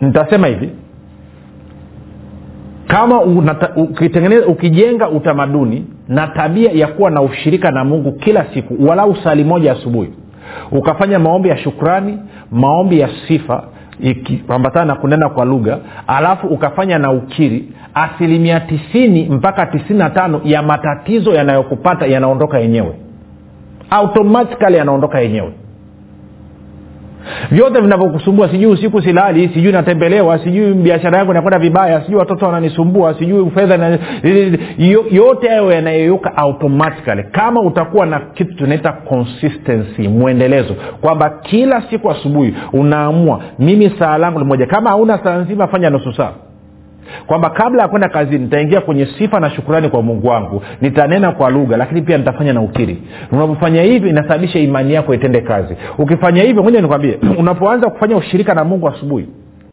Nitasema 0.00 0.46
hivi 0.46 0.70
kama 2.86 3.20
unata, 3.20 3.70
ukijenga 4.48 5.08
utamaduni 5.08 5.86
na 6.08 6.26
tabia 6.26 6.70
ya 6.72 6.86
kuwa 6.86 7.10
na 7.10 7.22
ushirika 7.22 7.70
na 7.70 7.84
mungu 7.84 8.12
kila 8.12 8.46
siku 8.54 8.86
walau 8.86 9.16
sali 9.16 9.44
moja 9.44 9.72
asubuhi 9.72 10.12
ukafanya 10.70 11.18
maombi 11.18 11.48
ya 11.48 11.56
shukrani 11.58 12.18
maombi 12.50 13.00
ya 13.00 13.08
sifa 13.28 13.62
ikiambatana 14.00 14.84
na 14.84 14.94
kunena 14.94 15.28
kwa 15.28 15.44
lugha 15.44 15.78
alafu 16.06 16.46
ukafanya 16.46 16.98
na 16.98 17.10
ukiri 17.10 17.72
asilimia 17.96 18.60
tisini 18.60 19.24
mpaka 19.30 19.66
tisini 19.66 19.98
na 19.98 20.10
tano 20.10 20.40
ya 20.44 20.62
matatizo 20.62 21.34
yanayokupata 21.34 22.06
yanaondoka 22.06 22.58
yenyewe. 22.58 22.94
Automatikali 23.90 24.76
yanaondoka 24.76 25.20
yenyewe. 25.20 25.52
Vyote 27.50 27.80
vinavyokusumbua 27.80 28.48
sijui 28.48 28.66
usiku 28.72 29.02
silali 29.02 29.48
sijui 29.54 29.72
natembelewa 29.72 30.38
sijui 30.38 30.74
biashara 30.74 31.18
yangu 31.18 31.30
inakwenda 31.30 31.58
vibaya 31.58 32.00
sijui 32.00 32.16
watoto 32.18 32.46
wananisumbua 32.46 33.14
sijui 33.14 33.50
fedha 33.50 33.76
na, 33.76 33.98
yote 35.10 35.48
hayo 35.48 35.72
yanayeyuka 35.72 36.36
automatically. 36.36 37.22
Kama 37.22 37.60
utakuwa 37.60 38.06
na 38.06 38.20
kitu 38.20 38.54
tunaita 38.56 38.92
consistency 38.92 40.08
mwendelezo 40.08 40.74
kwamba 41.00 41.30
kila 41.30 41.82
siku 41.90 42.10
asubuhi 42.10 42.54
unaamua 42.72 43.40
mimi 43.58 43.92
saa 43.98 44.18
langu 44.18 44.38
limoja 44.38 44.66
kama 44.66 44.90
hauna 44.90 45.18
saa 45.24 45.36
nzima 45.38 45.66
fanya 45.66 45.90
nusu 45.90 46.12
saa 46.12 46.32
kwamba 47.26 47.50
kabla 47.50 47.82
ya 47.82 47.88
kwenda 47.88 48.08
kazini 48.08 48.38
nitaingia 48.44 48.80
kwenye 48.80 49.06
sifa 49.18 49.40
na 49.40 49.50
shukurani 49.50 49.88
kwa 49.88 50.02
mungu 50.02 50.26
wangu. 50.28 50.62
Nitanena 50.80 51.32
kwa 51.32 51.50
lugha 51.50 51.76
lakini 51.76 52.02
pia 52.02 52.18
nitafanya 52.18 52.52
na 52.52 52.60
ukiri. 52.60 53.02
Unapofanya 53.32 53.82
hivi 53.82 54.08
inasababisha 54.08 54.58
imani 54.58 54.94
yako 54.94 55.14
itende 55.14 55.40
kazi. 55.40 55.76
Ukifanya 55.98 56.42
hivyo 56.42 56.62
moja 56.62 56.80
nikwambie 56.80 57.18
unapoanza 57.38 57.90
kufanya 57.90 58.16
ushirika 58.16 58.54
na 58.54 58.64
mungu 58.64 58.88
asubuhi. 58.88 59.26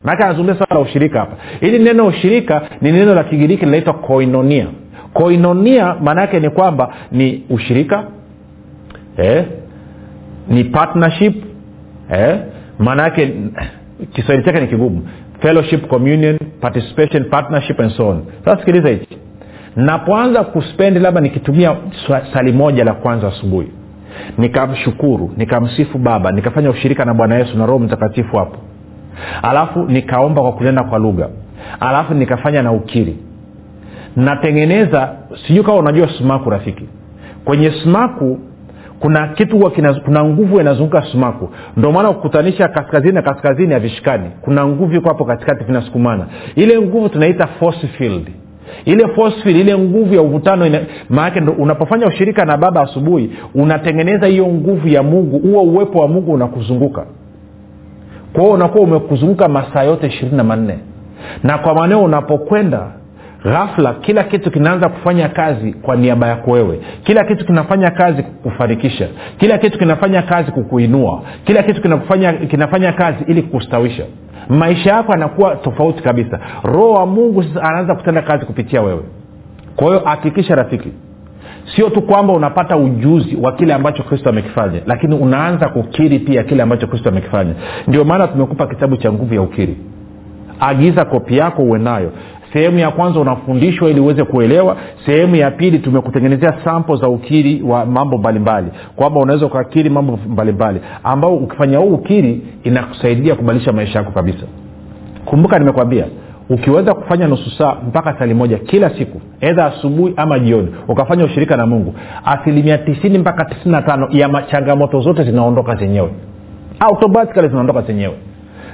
Maake 0.04 0.24
anazungumzia 0.24 0.56
swala 0.66 0.76
la 0.84 0.90
ushirika 0.90 1.20
hapa. 1.20 1.36
Ili 1.62 1.80
neno 1.80 2.08
ushirika 2.08 2.62
ni 2.82 2.92
neno 2.92 3.16
la 3.16 3.24
kigiriki 3.24 3.66
linaitwa 3.66 3.94
koinonia. 3.94 4.68
Koinonia 5.14 5.96
maana 6.02 6.26
ni 6.40 6.50
kwamba 6.50 6.94
ni 7.12 7.44
ushirika 7.50 8.04
eh, 9.18 9.46
ni 10.48 10.64
partnership 10.64 11.44
eh, 12.14 12.40
maana 12.80 13.04
yake 13.04 13.34
kiswahili 14.14 14.46
chake 14.46 14.60
ni 14.60 14.68
kigumu. 14.68 15.08
Fellowship 15.40 15.88
communion 15.88 16.40
participation 16.64 17.30
partnership 17.30 17.80
and 17.80 17.92
so 17.92 18.10
on. 18.10 18.24
Sasa 18.46 18.58
sikiliza 18.60 18.90
hichi. 18.90 19.18
Napoanza 19.76 20.44
kuspendi 20.44 21.00
labda 21.00 21.22
nikitumia 21.22 21.76
sali 22.34 22.52
moja 22.54 22.84
la 22.84 22.94
kwanza 22.94 23.28
asubuhi 23.28 23.68
nikamshukuru 24.38 25.32
nikamsifu 25.38 25.98
baba 25.98 26.32
nikafanya 26.32 26.70
ushirika 26.70 27.06
na 27.06 27.14
bwana 27.14 27.36
yesu 27.36 27.58
na 27.58 27.66
roho 27.66 27.80
mtakatifu 27.80 28.38
hapo. 28.38 28.58
Alafu 29.42 29.80
nikaomba 29.86 30.42
kwa 30.42 30.52
kunena 30.52 30.84
kwa 30.84 31.00
lugha. 31.00 31.30
Alafu 31.80 32.14
nikafanya 32.14 32.62
na 32.62 32.72
ukiri. 32.72 33.18
Natengeneza 34.16 35.10
sijui 35.48 35.64
kama 35.64 35.78
unajua 35.78 36.08
sumaku 36.18 36.50
rafiki. 36.50 36.86
Kwenye 37.46 37.72
sumaku 37.72 38.40
kuna 39.04 39.28
kitu 39.28 39.72
kuna 40.06 40.24
nguvu 40.24 40.60
inazunguka 40.62 41.02
sumaku. 41.02 41.50
Ndio 41.78 41.92
maana 41.92 42.14
kukutanisha 42.14 42.68
kaskazini 42.68 43.14
na 43.14 43.22
kaskazini 43.22 43.74
havishikani 43.74 44.30
kuna 44.42 44.68
nguvu 44.68 44.96
iko 44.96 45.08
hapo 45.08 45.26
katikati 45.26 45.64
vinasukumana. 45.64 46.26
Ile 46.56 46.82
nguvu 46.82 47.10
tunaita 47.10 47.48
force 47.48 47.88
field. 47.88 48.28
Ile 48.86 49.08
force 49.08 49.42
field 49.44 49.58
ile 49.60 49.78
nguvu 49.78 50.14
ya 50.16 50.22
uvutano 50.22 50.80
maanake 51.10 51.40
unapofanya 51.40 52.08
ushirika 52.08 52.46
na 52.46 52.58
baba 52.58 52.82
asubuhi 52.82 53.32
unatengeneza 53.56 54.28
hiyo 54.28 54.48
nguvu 54.48 54.88
ya 54.88 55.04
mungu 55.04 55.40
huo 55.40 55.62
uwepo 55.64 56.00
wa 56.00 56.08
mungu 56.08 56.34
unakuzunguka. 56.34 57.06
Kwa 58.34 58.42
hiyo 58.44 58.54
unakuwa 58.54 58.84
umekuzunguka 58.84 59.48
masaa 59.48 59.84
yote 59.84 60.08
ishirini 60.08 60.38
na 60.38 60.44
manne. 60.44 60.80
Na 61.44 61.58
kwa 61.58 61.74
maneo 61.74 62.04
unapokwenda 62.04 62.92
ghafla 63.44 63.94
kila 63.94 64.24
kitu 64.24 64.52
kinaanza 64.52 64.90
kufanya 64.90 65.30
kazi 65.30 65.74
kwa 65.74 65.96
niaba 65.96 66.28
yako 66.28 66.52
wewe. 66.52 66.80
Kila 67.04 67.24
kitu 67.24 67.46
kinafanya 67.46 67.92
kazi 67.92 68.24
kukufanikisha. 68.24 69.08
Kila 69.38 69.58
kitu 69.58 69.80
kinafanya 69.80 70.22
kazi 70.22 70.52
kukuinua. 70.52 71.22
Kila 71.46 71.64
kitu 71.64 71.82
kinafanya, 71.82 72.34
kinafanya 72.34 72.92
kazi 72.92 73.24
ili 73.28 73.42
kukustawisha. 73.42 74.04
Maisha 74.50 74.90
yako 74.90 75.12
yanakuwa 75.12 75.56
tofauti 75.56 76.04
kabisa. 76.04 76.40
Roho 76.64 76.92
wa 76.92 77.06
mungu 77.06 77.44
sasa 77.44 77.64
anaanza 77.64 77.96
kutenda 77.96 78.22
kazi 78.22 78.46
kupitia 78.46 78.82
wewe. 78.82 79.04
Kwa 79.76 79.88
hiyo 79.88 80.00
hakikisha 80.06 80.56
rafiki 80.56 80.90
sio 81.76 81.90
tu 81.90 82.02
kwamba 82.02 82.34
unapata 82.34 82.78
ujuzi 82.78 83.36
wa 83.36 83.52
kile 83.52 83.74
ambacho 83.74 84.04
kristo 84.04 84.30
amekifanya 84.30 84.80
lakini 84.86 85.16
unaanza 85.16 85.70
kukiri 85.70 86.20
pia 86.20 86.44
kile 86.44 86.64
ambacho 86.64 86.88
kristo 86.88 87.10
amekifanya. 87.10 87.54
Ndio 87.88 88.04
maana 88.06 88.28
tumekupa 88.28 88.68
kitabu 88.68 88.98
cha 88.98 89.12
nguvu 89.12 89.34
ya 89.34 89.42
ukiri. 89.42 89.78
Agiza 90.60 91.06
kopi 91.06 91.38
yako 91.38 91.62
uwe 91.62 91.80
nayo 91.80 92.12
sehemu 92.54 92.80
ya 92.80 92.92
kwanza 92.92 93.20
unafundishwa 93.20 93.90
ili 93.90 94.00
uweze 94.00 94.24
kuelewa. 94.24 94.78
Sehemu 95.06 95.36
ya 95.36 95.52
pili 95.52 95.80
tumekutengenezea 95.80 96.54
sampo 96.64 96.96
za 96.96 97.08
ukiri 97.10 97.62
wa 97.62 97.86
mambo 97.86 98.18
mbalimbali. 98.18 98.68
Kwamba 98.96 99.20
unaweza 99.20 99.46
ukakiri 99.46 99.90
mambo 99.90 100.20
mbalimbali. 100.28 100.80
Ambao 101.04 101.36
ukifanya 101.36 101.78
huu 101.78 101.94
ukiri 101.94 102.42
inakusaidia 102.64 103.36
kubadilisha 103.36 103.72
maisha 103.74 104.00
yako 104.00 104.12
kabisa. 104.12 104.46
Kumbuka 105.26 105.60
nimekwambia 105.60 106.06
ukiweza 106.50 106.94
kufanya 106.94 107.28
nusu 107.28 107.50
saa 107.58 107.76
mpaka 107.88 108.20
sali 108.20 108.34
moja 108.34 108.58
kila 108.58 108.90
siku 108.90 109.22
edha 109.42 109.66
asubuhi 109.66 110.14
ama 110.18 110.40
jioni 110.40 110.68
ukafanya 110.88 111.26
ushirika 111.26 111.58
na 111.58 111.66
mungu 111.66 111.96
asilimia 112.26 112.78
tisini 112.78 113.18
mpaka 113.18 113.46
tisini 113.46 113.72
na 113.72 113.82
tano 113.82 114.08
ya 114.12 114.44
changamoto 114.52 115.02
zote 115.02 115.24
zinaondoka 115.24 115.76
zenyewe. 115.76 116.10
Automatikali 116.80 117.48
zinaondoka 117.48 117.82
zenyewe 117.82 118.14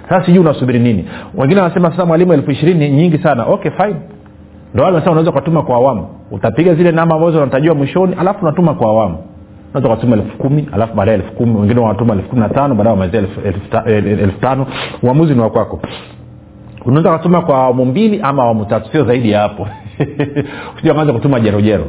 sasa 0.09 0.25
sijui 0.25 0.39
unasubiri 0.39 0.79
nini. 0.79 1.05
Wengine 1.35 1.61
wanasema 1.61 1.91
sasa 1.91 2.05
mwalimu 2.05 2.33
elfu 2.33 2.51
ishirini 2.51 2.89
nyingi 2.89 3.17
sana. 3.17 3.45
Okay 3.45 3.71
fine. 3.71 3.95
Ndo 4.73 4.83
sasa 4.83 5.11
unaweza 5.11 5.31
ukatuma 5.31 5.61
kwa 5.63 5.75
awamu. 5.75 6.07
Utapiga 6.31 6.75
zile 6.75 6.91
namba 6.91 7.15
ambazo 7.15 7.37
unatajiwa 7.37 7.75
mwishoni 7.75 8.15
alafu 8.19 8.45
unatuma 8.45 8.73
kwa 8.73 8.87
awamu. 8.87 9.17
Unaweza 9.73 9.93
ukatuma 9.93 10.15
elfu 10.15 10.37
kumi 10.37 10.67
alafu 10.71 10.95
baadaye 10.95 11.17
elfu 11.17 11.31
kumi 11.33 11.59
wengine 11.59 11.79
wanatuma 11.81 12.13
elfu 12.13 12.29
kumi 12.29 12.41
na 12.41 12.49
tano 12.49 12.75
baadaye 12.75 12.91
wamalizia 12.95 13.23
elfu 14.19 14.39
tano. 14.41 14.65
Uamuzi 15.03 15.33
ni 15.33 15.41
wakwako 15.41 15.79
unaweza 16.85 17.09
ukatuma 17.09 17.41
kwa 17.41 17.55
awamu 17.57 17.85
mbili 17.85 18.19
ama 18.23 18.43
awamu 18.43 18.65
tatu. 18.65 18.91
Sio 18.91 19.05
zaidi 19.05 19.31
ya 19.31 19.41
hapo. 19.41 19.67
Usianza 20.77 21.13
kutuma 21.13 21.39
jerojero 21.39 21.85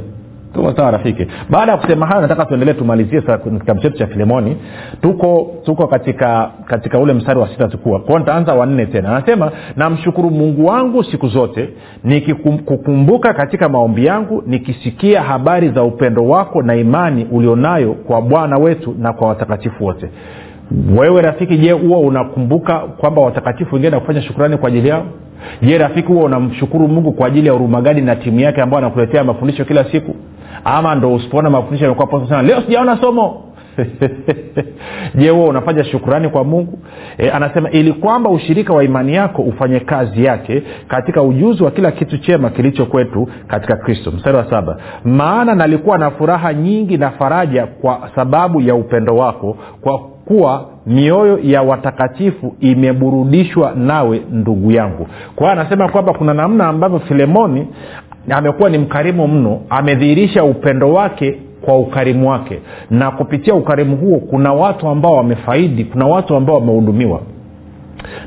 tuko 0.54 0.72
sawa 0.76 0.90
rafiki. 0.90 1.26
Baada 1.50 1.72
ya 1.72 1.78
kusema 1.78 2.06
hayo 2.06 2.20
nataka 2.20 2.44
tuendelee 2.44 2.72
tumalizie 2.74 3.20
kitabu 3.20 3.80
chetu 3.80 3.98
cha 3.98 4.06
filemoni. 4.06 4.56
Tuko 5.02 5.50
tuko 5.64 5.86
katika 5.86 6.50
katika 6.66 6.98
ule 6.98 7.12
mstari 7.12 7.40
wa 7.40 7.48
sita 7.48 7.68
tukua. 7.68 8.00
Kwao 8.00 8.18
nitaanza 8.18 8.54
wanne 8.54 8.86
tena. 8.86 9.08
Anasema 9.16 9.50
namshukuru 9.76 10.30
mungu 10.30 10.66
wangu 10.66 11.04
siku 11.04 11.28
zote 11.28 11.68
nikikukumbuka 12.04 13.34
katika 13.34 13.68
maombi 13.68 14.06
yangu 14.06 14.42
nikisikia 14.46 15.22
habari 15.22 15.68
za 15.68 15.82
upendo 15.82 16.24
wako 16.24 16.62
na 16.62 16.76
imani 16.76 17.26
ulionayo 17.32 17.92
kwa 17.92 18.22
bwana 18.22 18.58
wetu 18.58 18.94
na 18.98 19.12
kwa 19.12 19.28
watakatifu 19.28 19.84
wote. 19.84 20.08
Wewe 20.98 21.22
rafiki 21.22 21.58
je 21.58 21.72
huwa 21.72 21.98
unakumbuka 21.98 22.78
kwamba 22.78 23.22
watakatifu 23.22 23.74
wengine 23.74 23.90
nakufanya 23.90 24.22
shukurani 24.22 24.56
kwa 24.56 24.68
ajili 24.68 24.88
yao? 24.88 25.04
Je 25.62 25.78
rafiki 25.78 26.08
huwa 26.08 26.24
unamshukuru 26.24 26.88
mungu 26.88 27.12
kwa 27.12 27.26
ajili 27.26 27.46
ya 27.46 27.54
urumagadi 27.54 28.00
na 28.00 28.16
timu 28.16 28.40
yake 28.40 28.62
ambayo 28.62 28.78
anakuletea 28.84 29.24
mafundisho 29.24 29.64
kila 29.64 29.84
siku 29.84 30.14
ama 30.64 30.94
ndo 30.94 31.14
usipoona 31.14 31.50
mafundisho 31.50 31.84
yamekuwa 31.84 32.06
posa 32.06 32.28
sana. 32.28 32.42
Leo 32.42 32.60
sijaona 32.60 32.96
somo. 33.00 33.42
Je 35.14 35.30
huo 35.30 35.44
unafanya 35.48 35.84
shukurani 35.84 36.28
kwa 36.28 36.44
mungu? 36.44 36.78
E, 37.18 37.30
anasema 37.30 37.70
ili 37.70 37.92
kwamba 37.92 38.30
ushirika 38.30 38.72
wa 38.72 38.84
imani 38.84 39.14
yako 39.14 39.42
ufanye 39.42 39.80
kazi 39.80 40.24
yake 40.24 40.62
katika 40.88 41.22
ujuzi 41.22 41.62
wa 41.62 41.70
kila 41.70 41.90
kitu 41.92 42.18
chema 42.18 42.50
kilicho 42.50 42.86
kwetu 42.86 43.28
katika 43.46 43.76
kristo. 43.76 44.10
Mstari 44.10 44.36
wa 44.36 44.50
saba. 44.50 44.76
Maana 45.04 45.54
nalikuwa 45.54 45.98
na 45.98 46.10
furaha 46.10 46.54
nyingi 46.54 46.96
na 46.98 47.10
faraja 47.10 47.66
kwa 47.66 48.10
sababu 48.14 48.60
ya 48.60 48.74
upendo 48.74 49.16
wako 49.16 49.56
kwa 49.80 49.98
kuwa 49.98 50.66
mioyo 50.86 51.38
ya 51.42 51.62
watakatifu 51.62 52.56
imeburudishwa 52.60 53.72
nawe 53.76 54.22
ndugu 54.30 54.72
yangu. 54.72 55.06
Kwa 55.36 55.46
hiyo 55.50 55.60
anasema 55.60 55.88
kwamba 55.88 56.12
kuna 56.12 56.34
namna 56.34 56.66
ambavyo 56.68 56.98
filemoni 56.98 57.68
amekuwa 58.30 58.70
ni 58.70 58.78
mkarimu 58.78 59.28
mno 59.28 59.60
amedhihirisha 59.70 60.44
upendo 60.44 60.92
wake 60.92 61.38
kwa 61.60 61.78
ukarimu 61.78 62.30
wake. 62.30 62.60
Na 62.90 63.10
kupitia 63.10 63.54
ukarimu 63.54 63.96
huo 63.96 64.18
kuna 64.18 64.52
watu 64.52 64.88
ambao 64.88 65.12
wamefaidi 65.16 65.84
kuna 65.84 66.06
watu 66.06 66.36
ambao 66.36 66.54
wamehudumiwa. 66.56 67.20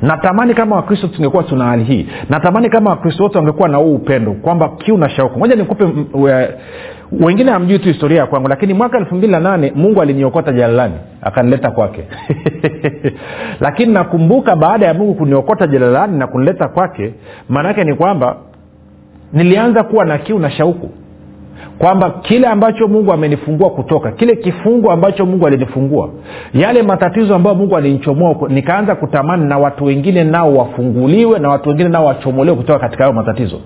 Natamani 0.01 0.53
kama 0.53 0.75
wakristo 0.75 1.08
tungekuwa 1.08 1.43
tuna 1.43 1.65
hali 1.65 1.84
hii. 1.84 2.08
Natamani 2.29 2.69
kama 2.69 2.89
wakristo 2.89 3.23
wote 3.23 3.38
wangekuwa 3.38 3.69
na 3.69 3.77
huu 3.77 3.95
upendo 3.95 4.32
kwamba 4.34 4.69
kiu 4.69 4.97
na 4.97 5.10
shauku. 5.10 5.39
Moja 5.39 5.56
nikupe 5.56 5.86
wengine 7.21 7.51
hamjui 7.51 7.79
tu 7.79 7.88
historia 7.88 8.19
ya 8.19 8.25
kwangu 8.25 8.47
lakini 8.47 8.73
mwaka 8.73 8.97
elfu 8.97 9.15
mbili 9.15 9.32
na 9.34 9.39
nane 9.39 9.71
mungu 9.75 10.01
aliniokota 10.01 10.51
jalalani 10.51 10.93
akanileta 11.21 11.71
kwake. 11.71 12.03
Lakini 13.65 13.93
nakumbuka 13.93 14.56
baada 14.56 14.86
ya 14.86 14.93
mungu 14.93 15.13
kuniokota 15.13 15.67
jalalani 15.67 16.17
na 16.17 16.27
kunileta 16.27 16.67
kwake 16.67 17.13
maanaake 17.49 17.84
ni 17.84 17.95
kwamba 17.95 18.38
nilianza 19.34 19.84
kuwa 19.84 20.06
na 20.06 20.17
kiu 20.17 20.39
na 20.39 20.52
shauku 20.52 20.89
kwamba 21.78 22.10
kile 22.10 22.48
ambacho 22.48 22.88
mungu 22.88 23.13
amenifungua 23.13 23.69
kutoka 23.69 24.12
kile 24.12 24.36
kifungo 24.36 24.91
ambacho 24.91 25.26
mungu 25.26 25.48
alinifungua 25.48 26.10
yale 26.54 26.84
matatizo 26.84 27.36
ambayo 27.36 27.56
mungu 27.56 27.78
alinichomoa 27.78 28.36
nikaanza 28.50 28.96
kutamani 28.96 29.46
na 29.46 29.58
watu 29.58 29.86
wengine 29.86 30.24
nao 30.24 30.56
wafunguliwe 30.56 31.39
na 31.39 31.50
watu 31.50 31.69
wengine 31.69 31.89
nao 31.89 32.06
wachomolewe 32.06 32.58
kutoka 32.58 32.80
katika 32.80 33.04
hayo 33.04 33.15
matatizo. 33.15 33.60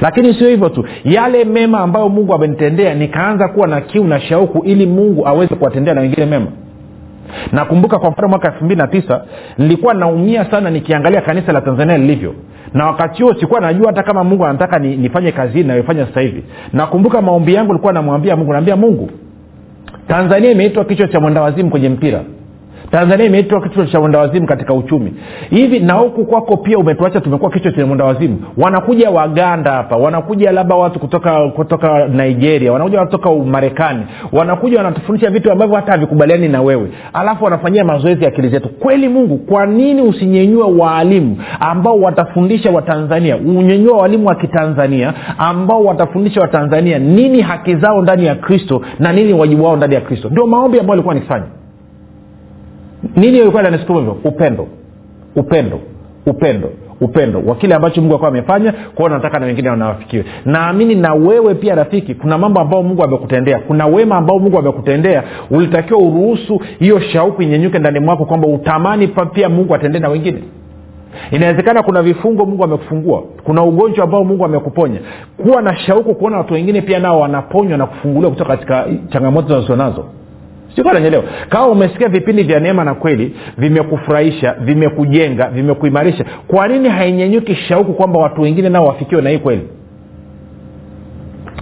Lakini 0.00 0.34
sio 0.34 0.48
hivyo 0.48 0.68
tu 0.68 0.84
yale 1.04 1.44
mema 1.44 1.80
ambayo 1.80 2.08
mungu 2.08 2.34
amenitendea 2.34 2.94
nikaanza 2.94 3.48
kuwa 3.48 3.66
na 3.66 3.80
kiu 3.80 4.04
na 4.04 4.20
shauku 4.20 4.64
ili 4.64 4.86
mungu 4.86 5.28
aweze 5.28 5.54
kuwatendea 5.54 5.94
na 5.94 6.00
wengine 6.00 6.26
mema. 6.26 6.46
Nakumbuka 7.52 7.98
kwa 7.98 8.10
mfano 8.10 8.28
mwaka 8.28 8.48
elfu 8.52 8.64
mbili 8.64 8.80
na 8.80 8.86
tisa 8.86 9.24
nilikuwa 9.58 9.94
naumia 9.94 10.50
sana 10.50 10.70
nikiangalia 10.70 11.20
kanisa 11.20 11.52
la 11.52 11.60
tanzania 11.60 11.98
lilivyo 11.98 12.34
na 12.76 12.86
wakati 12.86 13.22
huo 13.22 13.34
sikuwa 13.40 13.60
najua 13.60 13.86
hata 13.86 14.02
kama 14.02 14.24
mungu 14.24 14.46
anataka 14.46 14.78
ni, 14.78 14.96
nifanye 14.96 15.32
kazi 15.32 15.52
hii 15.58 15.64
nayofanya 15.64 16.06
sasa 16.06 16.20
hivi. 16.20 16.42
Nakumbuka 16.72 17.22
maombi 17.22 17.54
yangu 17.54 17.72
likuwa 17.72 17.92
namwambia 17.92 18.36
mungu 18.36 18.52
naambia 18.52 18.76
mungu 18.76 19.10
tanzania 20.08 20.50
imeitwa 20.50 20.84
kichwa 20.84 21.08
cha 21.08 21.20
mwendawazimu 21.20 21.70
kwenye 21.70 21.88
mpira 21.88 22.20
tanzania 22.90 23.26
imeitwa 23.26 23.60
kichwa 23.60 23.86
cha 23.86 24.00
mwendawazimu 24.00 24.46
katika 24.46 24.74
uchumi. 24.74 25.14
Hivi 25.50 25.80
na 25.80 25.92
huku 25.92 26.24
kwako 26.24 26.56
pia 26.56 26.78
umetuacha 26.78 27.20
tumekuwa 27.20 27.50
kichwa 27.50 27.72
chenye 27.72 27.84
mwendawazimu 27.84 28.38
wanakuja 28.56 29.10
waganda 29.10 29.70
hapa 29.72 29.96
wanakuja 29.96 30.52
labda 30.52 30.74
watu 30.74 30.98
kutoka 30.98 31.48
kutoka 31.48 32.08
nigeria 32.08 32.72
wanakuja 32.72 33.00
kutoka 33.04 33.30
marekani 33.30 34.02
wanakuja 34.32 34.76
wanatufundisha 34.76 35.30
vitu 35.30 35.52
ambavyo 35.52 35.76
hata 35.76 35.92
havikubaliani 35.92 36.48
na 36.48 36.62
wewe. 36.62 36.90
Alafu 37.12 37.44
wanafanyia 37.44 37.84
mazoezi 37.84 38.26
akili 38.26 38.48
zetu. 38.48 38.68
Kweli 38.68 39.08
mungu 39.08 39.38
kwa 39.38 39.66
nini 39.66 40.02
usinyenyue 40.02 40.62
waalimu 40.78 41.36
ambao 41.60 42.00
watafundisha 42.00 42.70
watanzania 42.70 43.36
unyenyue 43.36 43.92
waalimu 43.94 44.26
wa 44.28 44.34
kitanzania 44.34 45.14
ambao 45.38 45.84
watafundisha 45.84 46.40
watanzania 46.40 46.98
nini 46.98 47.40
haki 47.42 47.76
zao 47.76 48.02
ndani 48.02 48.26
ya 48.26 48.34
kristo 48.34 48.82
na 48.98 49.12
nini 49.12 49.32
wajibu 49.32 49.64
wao 49.64 49.76
ndani 49.76 49.94
ya 49.94 50.00
kristo. 50.00 50.28
Ndio 50.30 50.46
maombi 50.46 50.78
ambayo 50.80 50.92
alikuwa 50.92 51.14
nikifanya 51.14 51.44
nini 53.16 53.38
ilikuwa 53.38 53.62
hivyo? 53.98 54.16
Upendo. 54.24 54.66
Upendo. 55.36 55.80
Upendo. 56.26 56.70
Upendo. 57.00 57.42
Wa 57.46 57.54
kile 57.54 57.74
ambacho 57.74 58.00
mungu 58.00 58.14
akuwa 58.14 58.28
amefanya 58.30 58.74
kwao 58.94 59.08
nataka 59.08 59.38
na 59.38 59.46
wengine 59.46 59.70
wanawafikiwe. 59.70 60.24
Naamini 60.44 60.94
na 60.94 61.14
wewe 61.14 61.54
pia 61.54 61.74
rafiki 61.74 62.14
kuna 62.14 62.38
mambo 62.38 62.60
ambayo 62.60 62.82
mungu 62.82 63.04
amekutendea. 63.04 63.58
Kuna 63.58 63.86
wema 63.86 64.16
ambao 64.16 64.38
mungu 64.38 64.58
amekutendea. 64.58 65.22
Ulitakiwa 65.50 66.00
uruhusu 66.00 66.60
hiyo 66.78 67.00
shauku 67.00 67.42
inyenyuke 67.42 67.78
ndani 67.78 68.00
mwako 68.00 68.24
kwamba 68.24 68.48
utamani 68.48 69.08
pia 69.32 69.48
mungu 69.48 69.74
atendee 69.74 69.98
na 69.98 70.08
wengine. 70.08 70.38
Inawezekana 71.30 71.82
kuna 71.82 72.02
vifungo 72.02 72.46
mungu 72.46 72.64
amekufungua. 72.64 73.22
Kuna 73.44 73.62
ugonjwa 73.64 74.04
ambao 74.04 74.24
mungu 74.24 74.44
amekuponya. 74.44 75.00
Kuwa 75.42 75.62
na 75.62 75.76
shauku 75.76 76.14
kuona 76.14 76.38
watu 76.38 76.54
wengine 76.54 76.80
pia 76.82 76.98
nao 76.98 77.20
wanaponywa 77.20 77.78
na 77.78 77.86
kufunguliwa 77.86 78.30
kutoka 78.30 78.50
katika 78.56 78.86
changamoto 79.08 79.48
zinazonazo 79.48 80.04
sikananyelewa 80.76 81.24
kama 81.48 81.66
umesikia 81.66 82.08
vipindi 82.08 82.42
vya 82.42 82.60
neema 82.60 82.84
na 82.84 82.94
kweli 82.94 83.36
vimekufurahisha 83.58 84.54
vimekujenga 84.60 85.48
vimekuimarisha 85.50 86.24
kwa 86.46 86.68
nini 86.68 86.88
hainyenyuki 86.88 87.54
shauku 87.54 87.92
kwamba 87.92 88.20
watu 88.20 88.40
wengine 88.42 88.68
nao 88.68 88.86
wafikiwe 88.86 89.22
na 89.22 89.30
hii 89.30 89.38
kweli? 89.38 89.68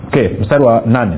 Okay 0.06 0.28
mstari 0.40 0.64
wa 0.64 0.82
nane. 0.86 1.16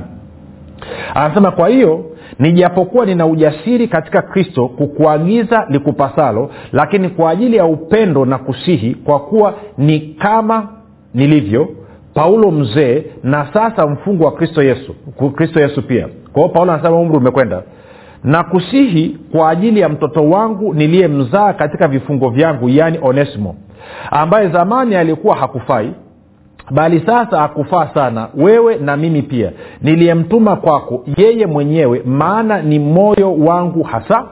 Anasema 1.15 1.51
kwa 1.51 1.69
hiyo 1.69 2.05
nijapokuwa 2.39 3.07
nina 3.07 3.27
ujasiri 3.27 3.89
katika 3.89 4.23
kristo 4.23 4.69
kukuagiza 4.69 5.67
likupasalo 5.71 6.51
lakini 6.73 7.09
kwa 7.09 7.31
ajili 7.31 7.57
ya 7.57 7.65
upendo 7.65 8.25
na 8.25 8.39
kusihi 8.39 8.95
kwa 8.95 9.21
kuwa 9.21 9.55
ni 9.79 10.01
kama 10.01 10.69
nilivyo 11.15 11.69
paulo 12.15 12.51
mzee 12.51 13.05
na 13.23 13.49
sasa 13.53 13.87
mfungu 13.87 14.25
wa 14.25 14.33
kristo 14.33 14.63
yesu 14.63 14.95
kristo 15.35 15.61
yesu 15.61 15.83
pia. 15.83 16.09
Kwa 16.33 16.43
hiyo 16.43 16.49
paulo 16.55 16.73
anasema 16.73 16.97
umri 16.97 17.17
umekwenda 17.17 17.63
na 18.27 18.45
kusihi 18.45 19.19
kwa 19.33 19.51
ajili 19.51 19.81
ya 19.81 19.89
mtoto 19.89 20.29
wangu 20.31 20.75
niliyemzaa 20.75 21.53
katika 21.53 21.89
vifungo 21.89 22.29
vyangu 22.31 22.69
yaani 22.69 22.99
onesimo 23.03 23.55
ambaye 24.11 24.49
zamani 24.49 24.95
alikuwa 24.97 25.37
hakufai 25.37 25.93
bali 26.71 27.03
sasa 27.07 27.39
hakufaa 27.39 27.89
sana 27.95 28.29
wewe 28.37 28.77
na 28.77 28.97
mimi 28.97 29.23
pia 29.23 29.53
niliyemtuma 29.83 30.57
kwako 30.57 31.05
yeye 31.17 31.47
mwenyewe 31.47 32.03
maana 32.07 32.63
ni 32.63 32.79
moyo 32.79 33.35
wangu 33.35 33.83
hasa 33.83 34.25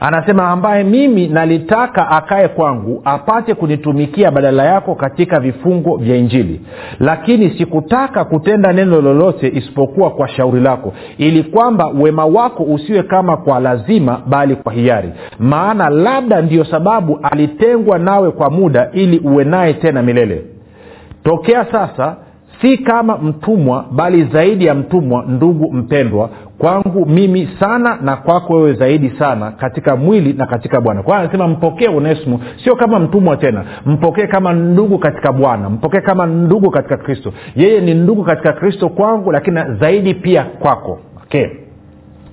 anasema 0.00 0.48
ambaye 0.48 0.84
mimi 0.84 1.28
nalitaka 1.28 2.10
akae 2.10 2.48
kwangu 2.48 3.02
apate 3.04 3.54
kunitumikia 3.54 4.30
badala 4.30 4.64
yako 4.64 4.94
katika 4.94 5.40
vifungo 5.40 5.96
vya 5.96 6.16
injili. 6.16 6.60
Lakini 7.00 7.50
sikutaka 7.58 8.24
kutenda 8.24 8.72
neno 8.72 9.00
lolote 9.00 9.48
isipokuwa 9.54 10.10
kwa 10.10 10.28
shauri 10.28 10.60
lako 10.60 10.92
ili 11.18 11.42
kwamba 11.42 11.86
wema 11.86 12.24
wako 12.24 12.62
usiwe 12.62 13.02
kama 13.02 13.36
kwa 13.36 13.60
lazima 13.60 14.20
bali 14.26 14.56
kwa 14.56 14.72
hiari. 14.72 15.12
Maana 15.38 15.88
labda 15.90 16.42
ndiyo 16.42 16.64
sababu 16.64 17.18
alitengwa 17.22 17.98
nawe 17.98 18.30
kwa 18.30 18.50
muda 18.50 18.88
ili 18.92 19.18
uwe 19.18 19.44
naye 19.44 19.74
tena 19.74 20.02
milele. 20.02 20.44
Tokea 21.24 21.64
sasa 21.72 22.16
si 22.60 22.78
kama 22.78 23.18
mtumwa 23.18 23.84
bali 23.92 24.24
zaidi 24.24 24.66
ya 24.66 24.74
mtumwa 24.74 25.24
ndugu 25.28 25.72
mpendwa 25.72 26.30
kwangu 26.58 27.06
mimi 27.06 27.48
sana 27.60 27.98
na 28.02 28.16
kwako 28.16 28.54
wewe 28.54 28.74
zaidi 28.74 29.10
sana 29.18 29.50
katika 29.50 29.96
mwili 29.96 30.32
na 30.32 30.46
katika 30.46 30.80
bwana. 30.80 31.02
Kwa 31.02 31.18
anasema 31.18 31.48
mpokee 31.48 31.88
onesimo 31.88 32.40
sio 32.64 32.76
kama 32.76 32.98
mtumwa 32.98 33.36
tena. 33.36 33.64
Mpokee 33.86 34.26
kama 34.26 34.52
ndugu 34.52 34.98
katika 34.98 35.32
bwana. 35.32 35.70
Mpokee 35.70 36.00
kama 36.00 36.26
ndugu 36.26 36.70
katika 36.70 36.96
kristo. 36.96 37.32
Yeye 37.56 37.80
ni 37.80 37.94
ndugu 37.94 38.24
katika 38.24 38.52
kristo 38.52 38.88
kwangu 38.88 39.32
lakini 39.32 39.60
zaidi 39.80 40.14
pia 40.14 40.44
kwako. 40.44 40.98
Okay. 41.24 41.46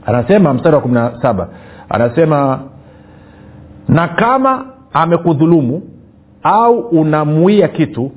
Anasema 0.06 0.54
mstari 0.54 0.76
wa 0.76 0.82
kumi 0.82 0.94
na 0.94 1.12
saba. 1.22 1.48
Anasema 1.90 2.60
na 3.88 4.08
kama 4.08 4.66
amekudhulumu 4.94 5.82
au 6.44 6.80
unamuia 6.80 7.68
kitu 7.68 8.12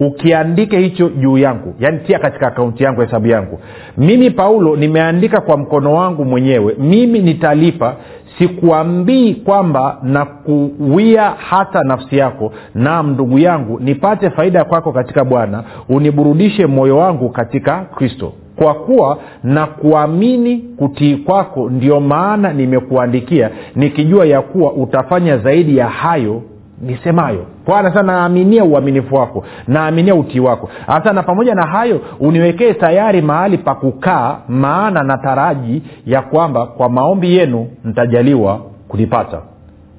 ukiandike 0.00 0.78
hicho 0.78 1.08
juu 1.08 1.38
yangu. 1.38 1.74
Yaani 1.80 1.98
tia 1.98 2.18
katika 2.18 2.46
akaunti 2.46 2.84
yangu 2.84 3.00
hesabu 3.00 3.26
yangu. 3.26 3.58
Mimi 3.98 4.30
paulo 4.30 4.76
nimeandika 4.76 5.40
kwa 5.40 5.56
mkono 5.56 5.94
wangu 5.94 6.24
mwenyewe. 6.24 6.74
Mimi 6.78 7.18
nitalipa. 7.18 7.96
Sikuambii 8.38 9.34
kwamba 9.34 9.98
na 10.02 10.24
kuwia 10.24 11.30
hata 11.30 11.82
nafsi 11.82 12.18
yako. 12.18 12.52
Naam 12.74 13.10
ndugu 13.10 13.38
yangu 13.38 13.80
nipate 13.80 14.30
faida 14.30 14.64
kwako 14.64 14.92
katika 14.92 15.24
bwana. 15.24 15.64
Uniburudishe 15.88 16.66
moyo 16.66 16.96
wangu 16.96 17.28
katika 17.28 17.78
kristo. 17.78 18.32
Kwa 18.56 18.74
kuwa 18.74 19.18
na 19.44 19.66
kuamini 19.66 20.56
kutii 20.56 21.16
kwako 21.16 21.70
ndio 21.70 22.00
maana 22.00 22.52
nimekuandikia 22.52 23.50
nikijua 23.76 24.26
ya 24.26 24.42
kuwa 24.42 24.72
utafanya 24.72 25.38
zaidi 25.38 25.76
ya 25.76 25.88
hayo 25.88 26.42
nisemayo. 26.80 27.46
Bwana 27.66 27.94
sana 27.94 28.12
naaminia 28.12 28.64
uaminifu 28.64 29.14
wako 29.14 29.44
naaminia 29.68 30.14
utii 30.14 30.40
wako. 30.40 30.70
Hasa 30.86 31.12
na 31.12 31.22
pamoja 31.22 31.54
na 31.54 31.66
hayo 31.66 32.00
uniwekee 32.20 32.72
tayari 32.72 33.22
mahali 33.22 33.58
pa 33.58 33.74
kukaa 33.74 34.38
maana 34.48 35.02
na 35.02 35.18
taraji 35.18 35.82
ya 36.06 36.22
kwamba 36.22 36.66
kwa 36.66 36.88
maombi 36.88 37.36
yenu 37.36 37.70
ntajaliwa 37.84 38.60
kulipata 38.88 39.40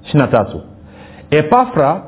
ishina 0.05 0.27
tatu. 0.27 0.61
Epafra 1.31 2.01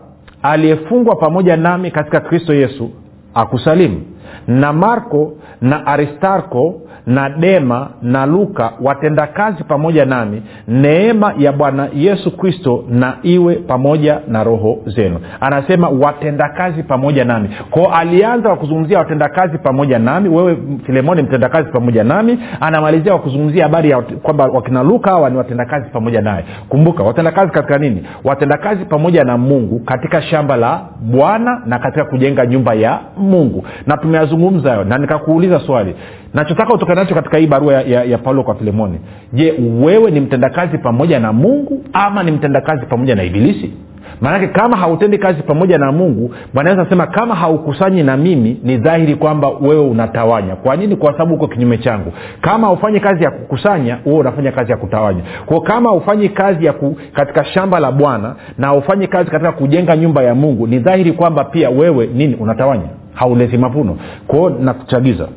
aliyefungwa 0.43 1.15
pamoja 1.15 1.57
nami 1.57 1.91
katika 1.91 2.19
kristo 2.19 2.53
yesu 2.53 2.89
akusalimu 3.33 4.01
na 4.47 4.73
marko 4.73 5.33
na 5.61 5.85
aristarko 5.85 6.81
na 7.07 7.29
dema 7.29 7.89
na 8.01 8.25
luka 8.25 8.71
watendakazi 8.81 9.63
pamoja 9.63 10.05
nami 10.05 10.41
neema 10.67 11.33
ya 11.37 11.51
bwana 11.51 11.87
yesu 11.95 12.37
kristo 12.37 12.83
na 12.89 13.17
iwe 13.23 13.55
pamoja 13.55 14.19
na 14.27 14.43
roho 14.43 14.77
zenu. 14.85 15.19
Anasema 15.41 15.89
watendakazi 15.89 16.83
pamoja 16.83 17.25
nami. 17.25 17.49
Kwao 17.69 17.93
alianza 17.93 18.49
kwa 18.49 18.57
kuzungumzia 18.57 18.99
watendakazi 18.99 19.57
pamoja 19.57 19.99
nami 19.99 20.29
wewe 20.29 20.57
filemoni 20.85 21.21
mtendakazi 21.21 21.71
pamoja 21.71 22.03
nami 22.03 22.39
anamalizia 22.61 23.11
kwa 23.11 23.21
kuzungumzia 23.21 23.63
habari 23.63 23.89
ya 23.89 24.01
kwamba 24.01 24.45
wakina 24.45 24.83
luka 24.83 25.09
hawa 25.11 25.29
ni 25.29 25.37
watendakazi 25.37 25.89
pamoja 25.89 26.21
naye. 26.21 26.43
Kumbuka 26.69 27.03
watendakazi 27.03 27.51
katika 27.51 27.77
nini? 27.77 28.03
Watendakazi 28.23 28.85
pamoja 28.85 29.23
na 29.23 29.37
mungu 29.37 29.79
katika 29.79 30.21
shamba 30.21 30.57
la 30.57 30.81
bwana 31.01 31.61
na 31.65 31.79
katika 31.79 32.05
kujenga 32.05 32.45
nyumba 32.45 32.73
ya 32.73 32.99
mungu. 33.17 33.63
Na 33.85 33.97
tumeyazungumza 34.17 34.69
hayo 34.69 34.83
na 34.83 34.97
nikakuuliza 34.97 35.59
swali. 35.59 35.95
Nachotaka 36.33 36.73
utoka 36.73 36.95
nacho 36.95 37.15
katika 37.15 37.37
hii 37.37 37.47
barua 37.47 37.73
ya, 37.73 37.81
ya, 37.81 38.03
ya 38.03 38.17
paulo 38.17 38.43
kwa 38.43 38.55
filemoni. 38.55 38.99
Je 39.33 39.53
wewe 39.81 40.11
ni 40.11 40.19
mtendakazi 40.19 40.77
pamoja 40.77 41.19
na 41.19 41.33
mungu 41.33 41.83
ama 41.93 42.23
ni 42.23 42.31
mtendakazi 42.31 42.85
pamoja 42.85 43.15
na 43.15 43.23
ibilisi? 43.23 43.73
Maanake 44.21 44.47
kama 44.47 44.77
hautendi 44.77 45.17
kazi 45.17 45.43
pamoja 45.43 45.77
na 45.77 45.91
mungu 45.91 46.33
bwanaweza 46.53 46.83
yesu 46.83 47.11
kama 47.11 47.35
haukusanyi 47.35 48.03
na 48.03 48.17
mimi 48.17 48.59
ni 48.63 48.77
dhahiri 48.77 49.15
kwamba 49.15 49.49
wewe 49.61 49.81
unatawanya. 49.81 50.55
Kwa 50.55 50.75
nini? 50.75 50.95
Kwa 50.95 51.11
sababu 51.11 51.33
uko 51.35 51.47
kinyume 51.47 51.77
changu. 51.77 52.13
Kama 52.41 52.67
haufanyi 52.67 52.99
kazi 52.99 53.23
ya 53.23 53.31
kukusanya 53.31 53.97
wewe 54.05 54.19
unafanya 54.19 54.51
kazi 54.51 54.71
ya 54.71 54.77
kutawanya. 54.77 55.21
Kwao 55.45 55.61
kama 55.61 55.89
haufanyi 55.89 56.29
kazi 56.29 56.65
ya 56.65 56.73
ku, 56.73 56.97
katika 57.13 57.45
shamba 57.45 57.79
la 57.79 57.91
bwana 57.91 58.35
na 58.57 58.67
haufanyi 58.67 59.07
kazi 59.07 59.31
katika 59.31 59.51
kujenga 59.51 59.97
nyumba 59.97 60.23
ya 60.23 60.35
mungu 60.35 60.67
ni 60.67 60.79
dhahiri 60.79 61.11
kwamba 61.11 61.43
pia 61.43 61.69
wewe 61.69 62.07
nini? 62.13 62.35
Unatawanya 62.35 62.87
hauleti 63.17 63.57
mavuno 63.57 63.97
kwao 64.27 64.49
nakuchagiza. 64.49 65.27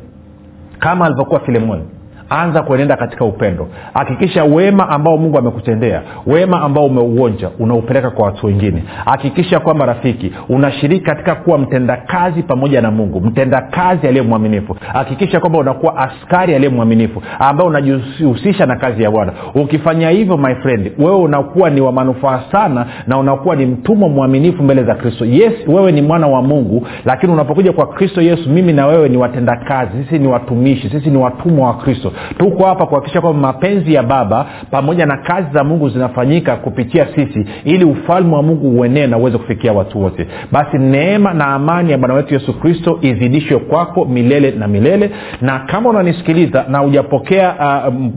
Kama 0.78 1.04
alivyokuwa 1.06 1.40
filemoni 1.40 1.82
anza 2.30 2.62
kuenenda 2.62 2.96
katika 2.96 3.24
upendo. 3.24 3.68
Hakikisha 3.94 4.44
wema 4.44 4.88
ambao 4.88 5.16
mungu 5.18 5.38
amekutendea 5.38 6.02
wema 6.26 6.60
ambao 6.62 6.86
umeuonja 6.86 7.50
unaupeleka 7.58 8.10
kwa 8.10 8.24
watu 8.24 8.46
wengine. 8.46 8.84
Hakikisha 9.04 9.60
kwamba 9.60 9.86
rafiki 9.86 10.32
unashiriki 10.48 11.04
katika 11.04 11.34
kuwa 11.34 11.58
mtendakazi 11.58 12.42
pamoja 12.42 12.80
na 12.80 12.90
mungu 12.90 13.20
mtendakazi 13.20 14.06
aliye 14.08 14.22
mwaminifu. 14.22 14.76
Hakikisha 14.92 15.40
kwamba 15.40 15.58
unakuwa 15.58 15.96
askari 15.96 16.54
aliye 16.54 16.70
mwaminifu 16.70 17.22
ambao 17.38 17.66
unajihusisha 17.66 18.66
na 18.66 18.76
kazi 18.76 19.02
ya 19.02 19.10
bwana. 19.10 19.32
Ukifanya 19.54 20.10
hivyo 20.10 20.36
my 20.36 20.54
friend 20.54 20.92
wewe 20.98 21.16
unakuwa 21.16 21.70
ni 21.70 21.80
wa 21.80 21.92
manufaa 21.92 22.42
sana 22.52 22.86
na 23.06 23.18
unakuwa 23.18 23.56
ni 23.56 23.66
mtumwa 23.66 24.08
mwaminifu 24.08 24.62
mbele 24.62 24.84
za 24.84 24.94
kristo. 24.94 25.24
Yes 25.24 25.52
wewe 25.66 25.92
ni 25.92 26.02
mwana 26.02 26.26
wa 26.26 26.42
mungu 26.42 26.86
lakini 27.04 27.32
unapokuja 27.32 27.72
kwa 27.72 27.86
kristo 27.86 28.22
yesu 28.22 28.50
mimi 28.50 28.72
na 28.72 28.86
wewe 28.86 29.08
ni 29.08 29.16
watendakazi 29.16 30.04
sisi 30.04 30.18
ni 30.18 30.28
watumishi 30.28 30.90
sisi 30.90 31.10
ni 31.10 31.16
watumwa 31.16 31.66
wa 31.68 31.74
kristo 31.74 32.12
tuko 32.38 32.64
hapa 32.66 32.86
kuhakikisha 32.86 33.20
kwamba 33.20 33.40
mapenzi 33.52 33.94
ya 33.94 34.02
baba 34.02 34.46
pamoja 34.70 35.06
na 35.06 35.16
kazi 35.16 35.48
za 35.54 35.64
mungu 35.64 35.88
zinafanyika 35.88 36.56
kupitia 36.56 37.06
sisi 37.14 37.46
ili 37.64 37.84
ufalme 37.84 38.34
wa 38.36 38.42
mungu 38.42 38.80
uenee 38.80 39.06
na 39.06 39.18
uweze 39.18 39.38
kufikia 39.38 39.72
watu 39.72 40.02
wote. 40.02 40.26
Basi 40.52 40.78
neema 40.78 41.34
na 41.34 41.46
amani 41.46 41.92
ya 41.92 41.98
bwana 41.98 42.14
wetu 42.14 42.34
yesu 42.34 42.60
kristo 42.60 42.98
izidishwe 43.02 43.58
kwako 43.58 44.04
milele 44.04 44.50
na 44.50 44.68
milele. 44.68 45.10
Na 45.40 45.58
kama 45.58 45.90
unanisikiliza 45.90 46.64
na 46.68 46.82
ujapokea 46.82 47.54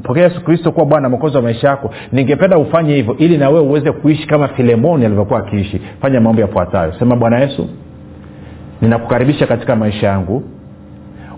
uh, 0.10 0.18
yesu 0.18 0.44
kristo 0.44 0.72
kuwa 0.72 0.86
bwana 0.86 1.10
mokozi 1.10 1.36
wa 1.38 1.44
maisha 1.44 1.68
yako 1.68 1.90
ningependa 2.12 2.58
ufanye 2.58 2.96
hivyo 2.96 3.16
ili 3.18 3.38
na 3.38 3.50
wewe 3.50 3.62
uweze 3.62 3.92
kuishi 3.92 4.28
kama 4.28 4.48
filemoni 4.48 5.06
alivyokuwa 5.06 5.40
akiishi. 5.40 5.82
Fanya 6.02 6.22
mambo 6.22 6.42
yafuatayo. 6.42 6.94
Sema 7.00 7.16
bwana 7.16 7.40
yesu 7.40 7.70
ninakukaribisha 8.82 9.48
katika 9.48 9.76
maisha 9.76 10.08
yangu. 10.08 10.44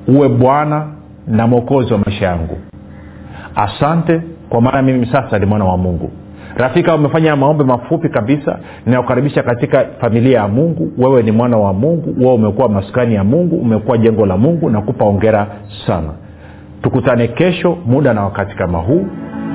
Uwe 0.08 0.30
bwana 0.30 0.88
na 1.28 1.48
mwokozi 1.48 1.94
wa 1.94 2.00
maisha 2.00 2.26
yangu. 2.26 2.58
Asante 3.56 4.22
kwa 4.50 4.62
maana 4.62 4.82
mimi 4.82 5.06
sasa 5.12 5.40
ni 5.40 5.46
mwana 5.46 5.66
wa 5.66 5.78
mungu. 5.78 6.12
Rafika 6.58 6.96
umefanya 6.96 7.36
maombi 7.36 7.64
mafupi 7.64 8.10
kabisa 8.10 8.60
ninakukaribisha 8.86 9.44
katika 9.44 9.86
familia 10.02 10.40
ya 10.40 10.48
mungu. 10.48 10.92
Wewe 10.98 11.24
ni 11.24 11.32
mwana 11.32 11.58
wa 11.58 11.74
mungu 11.74 12.16
wewe 12.20 12.34
umekuwa 12.34 12.70
maskani 12.70 13.16
ya 13.16 13.24
mungu 13.24 13.56
umekuwa 13.56 13.98
jengo 13.98 14.26
la 14.26 14.38
mungu 14.38 14.70
nakupa 14.70 15.06
ongera 15.06 15.48
sana. 15.88 16.10
Tukutane 16.82 17.28
kesho 17.28 17.78
muda 17.86 18.14
na 18.14 18.24
wakati 18.24 18.56
kama 18.56 18.78
huu. 18.78 19.06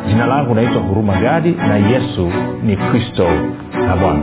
Jina 0.08 0.26
langu 0.26 0.54
naitwa 0.54 0.82
huruma 0.82 1.14
gadi 1.20 1.50
na 1.68 1.76
yesu 1.76 2.28
ni 2.64 2.76
kristo 2.76 3.26
na 3.86 3.96
bwana 3.96 4.22